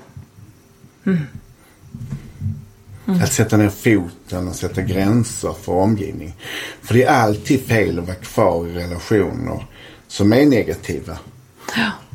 [3.06, 6.36] Att sätta ner foten och sätta gränser för omgivning.
[6.82, 9.66] För det är alltid fel att vara kvar i relationer
[10.08, 11.18] som är negativa.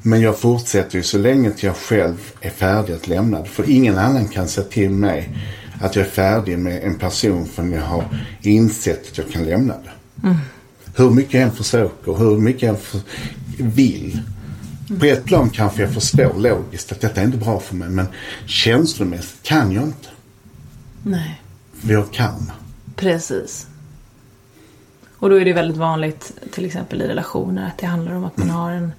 [0.03, 3.49] Men jag fortsätter ju så länge till jag själv är färdig att lämna det.
[3.49, 5.29] För ingen annan kan säga till mig
[5.81, 8.05] att jag är färdig med en person förrän jag har
[8.43, 9.91] insett att jag kan lämna det.
[10.97, 13.03] Hur mycket jag än försöker, hur mycket jag än
[13.59, 14.21] vill.
[15.01, 17.89] På ett plan kanske jag förstår logiskt att detta är inte bra för mig.
[17.89, 18.07] Men
[18.47, 20.09] känslomässigt kan jag inte.
[21.09, 21.43] Nej.
[21.83, 22.53] Vi har karma.
[22.97, 23.67] Precis.
[25.19, 28.37] Och då är det väldigt vanligt, till exempel i relationer, att det handlar om att
[28.37, 28.93] man har en,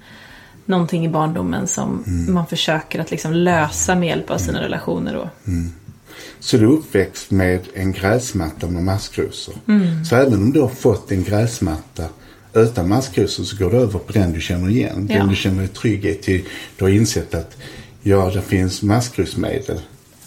[0.64, 5.30] någonting i barndomen som man försöker att liksom lösa med hjälp av sina relationer då.
[6.40, 9.54] Så du är uppväxt med en gräsmatta med maskrosor.
[10.08, 12.04] Så även om du har fått en gräsmatta
[12.54, 15.06] utan maskrosor så går du över på den du känner igen.
[15.10, 15.18] Ja.
[15.18, 16.44] Den du känner dig trygghet till.
[16.76, 17.56] Du har insett att
[18.02, 19.80] ja, det finns maskrosmedel.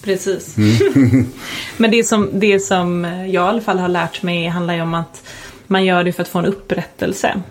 [0.04, 0.56] Precis.
[1.78, 4.94] Men det som, det som jag i alla fall har lärt mig handlar ju om
[4.94, 5.24] att
[5.68, 7.42] man gör det för att få en upprättelse.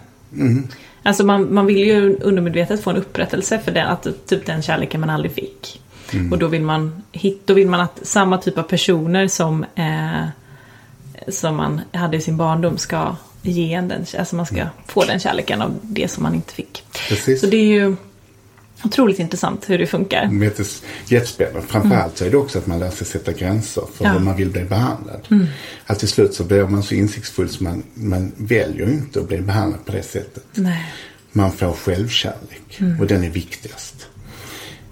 [1.03, 5.01] Alltså man, man vill ju undermedvetet få en upprättelse för det, att typ den kärleken
[5.01, 5.81] man aldrig fick.
[6.31, 7.03] Och då vill man
[7.45, 10.25] då vill man att samma typ av personer som, eh,
[11.29, 15.21] som man hade i sin barndom ska ge en den, alltså man ska få den
[15.21, 16.85] kärleken av det som man inte fick.
[17.09, 17.41] Precis.
[17.41, 17.97] Så det är ju
[18.85, 20.27] otroligt intressant hur det funkar.
[20.27, 20.67] Det är
[21.13, 21.63] jättespännande.
[21.69, 24.11] Framförallt så är det också att man lär sig sätta gränser för Ja.
[24.11, 24.19] Mm.
[24.19, 25.47] hur man vill bli behandlad.
[25.87, 29.41] Att till slut så blir man så insiktsfull så man, man väljer inte att bli
[29.41, 30.45] behandlad på det sättet.
[30.55, 30.93] Nej.
[31.33, 34.07] Man får självkärlek och den är viktigast.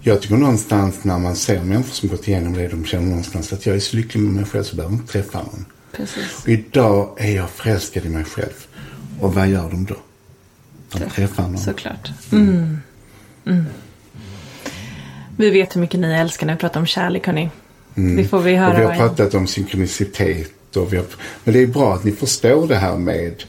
[0.03, 3.67] Jag tycker någonstans när man ser människor som gått igenom det, de känner någonstans att
[3.67, 5.65] jag är så lycklig med mig själv så behöver jag inte träffa någon.
[5.93, 6.43] Precis.
[6.43, 8.67] Och idag är jag förälskad i mig själv.
[9.21, 9.97] Och vad gör de då?
[10.93, 11.59] De träffar någon.
[11.59, 12.11] Såklart.
[12.33, 12.79] Mm.
[13.47, 13.65] Mm.
[15.37, 17.51] Vi vet hur mycket ni älskar när vi pratar om kärlek hörni.
[17.95, 18.75] Det får vi höra.
[18.75, 18.87] Mm.
[18.87, 20.77] Och vi har pratat om synkronicitet.
[20.77, 21.07] Och vi har,
[21.45, 23.45] men det är bra att ni förstår det här med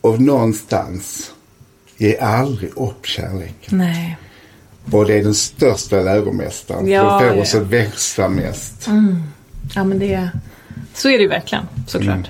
[0.00, 1.32] och någonstans
[1.96, 3.78] ge aldrig upp kärleken.
[3.78, 4.16] Nej.
[4.92, 6.88] Och det är den största läromästaren.
[6.88, 8.88] Ja, för får oss att växa mest.
[9.74, 10.30] Ja men det
[10.94, 12.14] Så är det ju verkligen såklart.
[12.14, 12.26] Mm.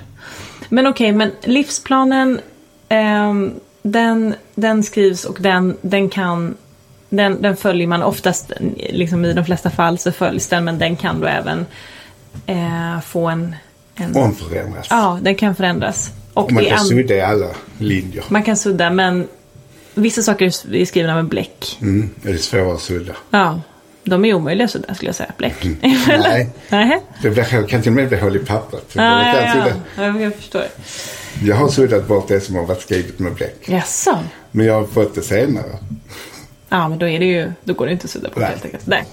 [0.69, 2.39] Men okej, men livsplanen
[2.89, 6.55] ehm, den, den skrivs och den, den kan
[7.11, 8.51] den, den följer man oftast,
[8.89, 11.65] liksom i de flesta fall så följs den men den kan då även
[12.45, 13.55] eh, få en,
[13.95, 14.87] en Omförändras.
[14.89, 16.11] Ja, den kan förändras.
[16.33, 17.47] Och Och man kan an- sudda i alla
[17.77, 18.23] linjer.
[18.29, 19.27] man kan sudda men
[19.93, 20.45] vissa saker
[20.75, 21.77] är skrivna med bläck.
[21.81, 23.13] Mm, det är svårare att sudda.
[23.29, 23.61] Ja,
[24.03, 25.31] de är omöjliga att sudda skulle jag säga.
[25.37, 25.65] Bläck.
[25.65, 25.77] Mm.
[26.07, 26.49] Nej.
[26.69, 26.99] Nej.
[27.21, 28.85] Det blir, kan till och med bli hål i pappret.
[28.95, 30.63] Ah, jag, ja, ja, ja, jag förstår.
[31.43, 33.55] jag har suddat bort det som har varit skrivet med bläck.
[33.69, 34.19] Jaså?
[34.51, 35.77] Men jag har fått det senare.
[36.71, 38.49] Ja, men då är det ju, då går det inte att sudda det Nej.
[38.49, 38.87] helt enkelt.
[38.87, 39.05] Nej.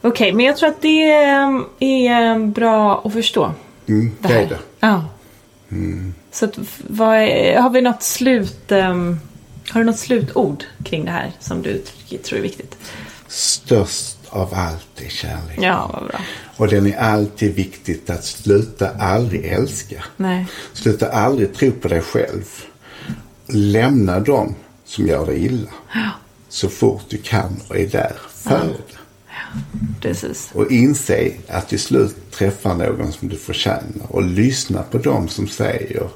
[0.00, 3.52] Okej, men jag tror att det är, är bra att förstå.
[3.86, 4.42] Mm, det här.
[4.42, 4.58] är det.
[4.80, 5.04] Ja.
[6.32, 8.72] Så att, vad är, har vi något slut...
[8.72, 9.20] Um,
[9.70, 11.82] har du något slutord kring det här som du
[12.22, 12.76] tror är viktigt?
[13.26, 15.58] Störst av allt är kärlek.
[15.60, 16.20] Ja, vad bra.
[16.56, 20.04] Och den är alltid viktigt att sluta aldrig älska.
[20.16, 20.46] Nej.
[20.72, 22.44] Sluta aldrig tro på dig själv.
[23.46, 24.54] Lämna dem
[24.84, 25.70] som gör dig illa.
[25.94, 26.10] Ja.
[26.48, 28.98] Så fort du kan och är där för det.
[30.00, 30.50] Precis.
[30.54, 34.06] Och inse att till slut träffa någon som du förtjänar.
[34.08, 36.08] Och lyssna på dem som säger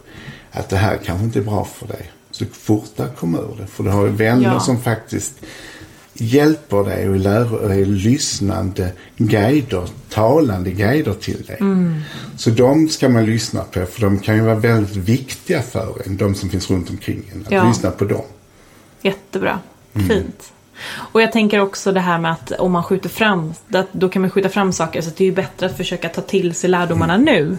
[0.51, 2.11] att det här kanske inte är bra för dig.
[2.31, 3.67] Så fortare kom ur det.
[3.67, 4.61] För du har ju vänner Ja.
[4.61, 5.33] som faktiskt
[6.15, 11.57] hjälper dig och lär, är lyssnande guider, talande guider till dig.
[11.61, 12.01] Mm.
[12.37, 16.17] Så de ska man lyssna på för de kan ju vara väldigt viktiga för en,
[16.17, 17.41] de som finns runt omkring en.
[17.47, 17.69] Att Ja.
[17.69, 18.25] lyssna på dem.
[19.03, 19.59] Jättebra.
[19.93, 20.53] Fint.
[20.95, 23.55] Och jag tänker också det här med att om man skjuter fram,
[23.93, 25.01] då kan man skjuta fram saker.
[25.01, 27.57] Så det är ju bättre att försöka ta till sig lärdomarna nu.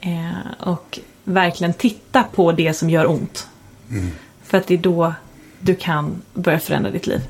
[0.00, 3.48] Eh, och verkligen titta på det som gör ont.
[4.44, 5.14] För att det är då
[5.60, 7.20] du kan börja förändra ditt liv.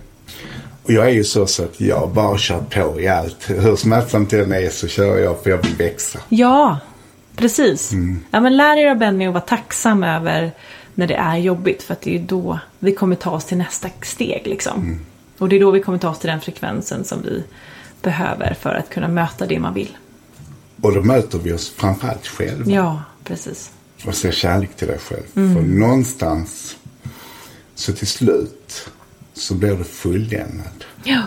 [0.82, 3.50] Och jag är ju så, så att jag bara kör på i allt.
[3.50, 6.18] Hur smärtsamt det än är så kör jag för jag vill växa.
[6.28, 6.78] Ja,
[7.36, 7.92] precis.
[8.30, 10.52] Ja, men lär er av Benny att vara tacksam över
[10.98, 11.82] när det är jobbigt.
[11.82, 14.42] För att det är då vi kommer ta oss till nästa steg.
[14.46, 15.00] Liksom.
[15.38, 17.44] Och det är då vi kommer ta oss till den frekvensen som vi
[18.02, 19.96] behöver för att kunna möta det man vill.
[20.80, 22.70] Och då möter vi oss framförallt själva.
[22.70, 23.70] Ja, precis.
[24.06, 25.54] Och ser kärlek till dig själv.
[25.54, 26.76] För någonstans
[27.74, 28.88] så till slut
[29.34, 30.84] så blir du fulländad.
[31.04, 31.22] Ja,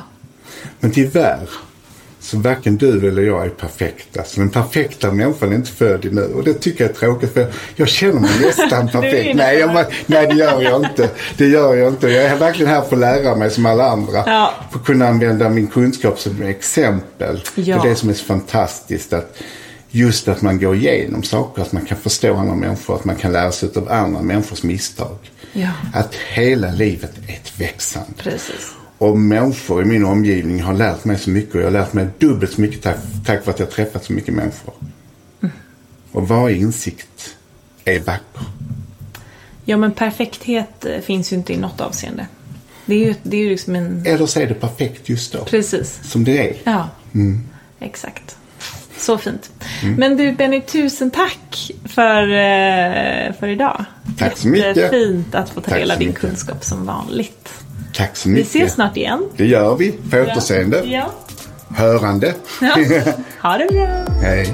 [0.80, 1.49] Men tyvärr
[2.22, 4.24] så varken du eller jag är perfekta.
[4.24, 6.22] Så den perfekta människan är inte född nu.
[6.22, 9.36] Och det tycker jag är tråkigt för jag känner mig nästan perfekt.
[9.36, 11.09] nej, jag, nej, det gör jag inte.
[11.38, 12.07] Det gör jag inte.
[12.07, 14.24] Jag är verkligen här för att lära mig som alla andra.
[14.26, 14.53] Ja.
[14.72, 17.41] För att kunna använda min kunskap som exempel.
[17.55, 17.82] Ja.
[17.82, 19.13] För det som är så fantastiskt.
[19.13, 19.38] att
[19.93, 23.32] Just att man går igenom saker, att man kan förstå andra människor, att man kan
[23.32, 25.17] lära sig av andra människors misstag.
[25.53, 25.69] Ja.
[25.93, 28.13] Att hela livet är ett växande.
[28.17, 28.72] precis.
[29.02, 32.08] Och människor i min omgivning har lärt mig så mycket och jag har lärt mig
[32.20, 34.74] dubbelt så mycket tack, tack vare att jag har träffat så mycket människor.
[36.12, 37.36] Och varje insikt
[37.86, 38.45] är vacker.
[39.66, 42.28] Ja, men perfekthet eh, finns ju inte i något avseende.
[42.86, 44.04] Det är ju, det är ju liksom en...
[44.06, 45.45] Eller så är det perfekt just då.
[45.45, 45.99] Precis.
[46.04, 46.56] Som det är.
[46.64, 46.89] Ja,
[47.80, 48.38] exakt.
[48.97, 49.52] Så fint.
[49.97, 53.86] Men du Benny, tusen tack för, eh, för idag.
[54.18, 54.78] Tack så mycket.
[54.78, 56.22] Jättefint att få ta Tack del av din mycket.
[56.22, 57.61] kunskap som vanligt.
[57.93, 58.47] Tack så Vi mycket.
[58.49, 59.23] ses snart igen.
[59.37, 59.91] Det gör vi.
[59.91, 60.81] På återseende.
[60.85, 61.11] Ja.
[61.75, 62.33] Hörande.
[62.61, 62.75] ja.
[63.41, 63.87] Ha det bra.
[64.21, 64.53] Hej.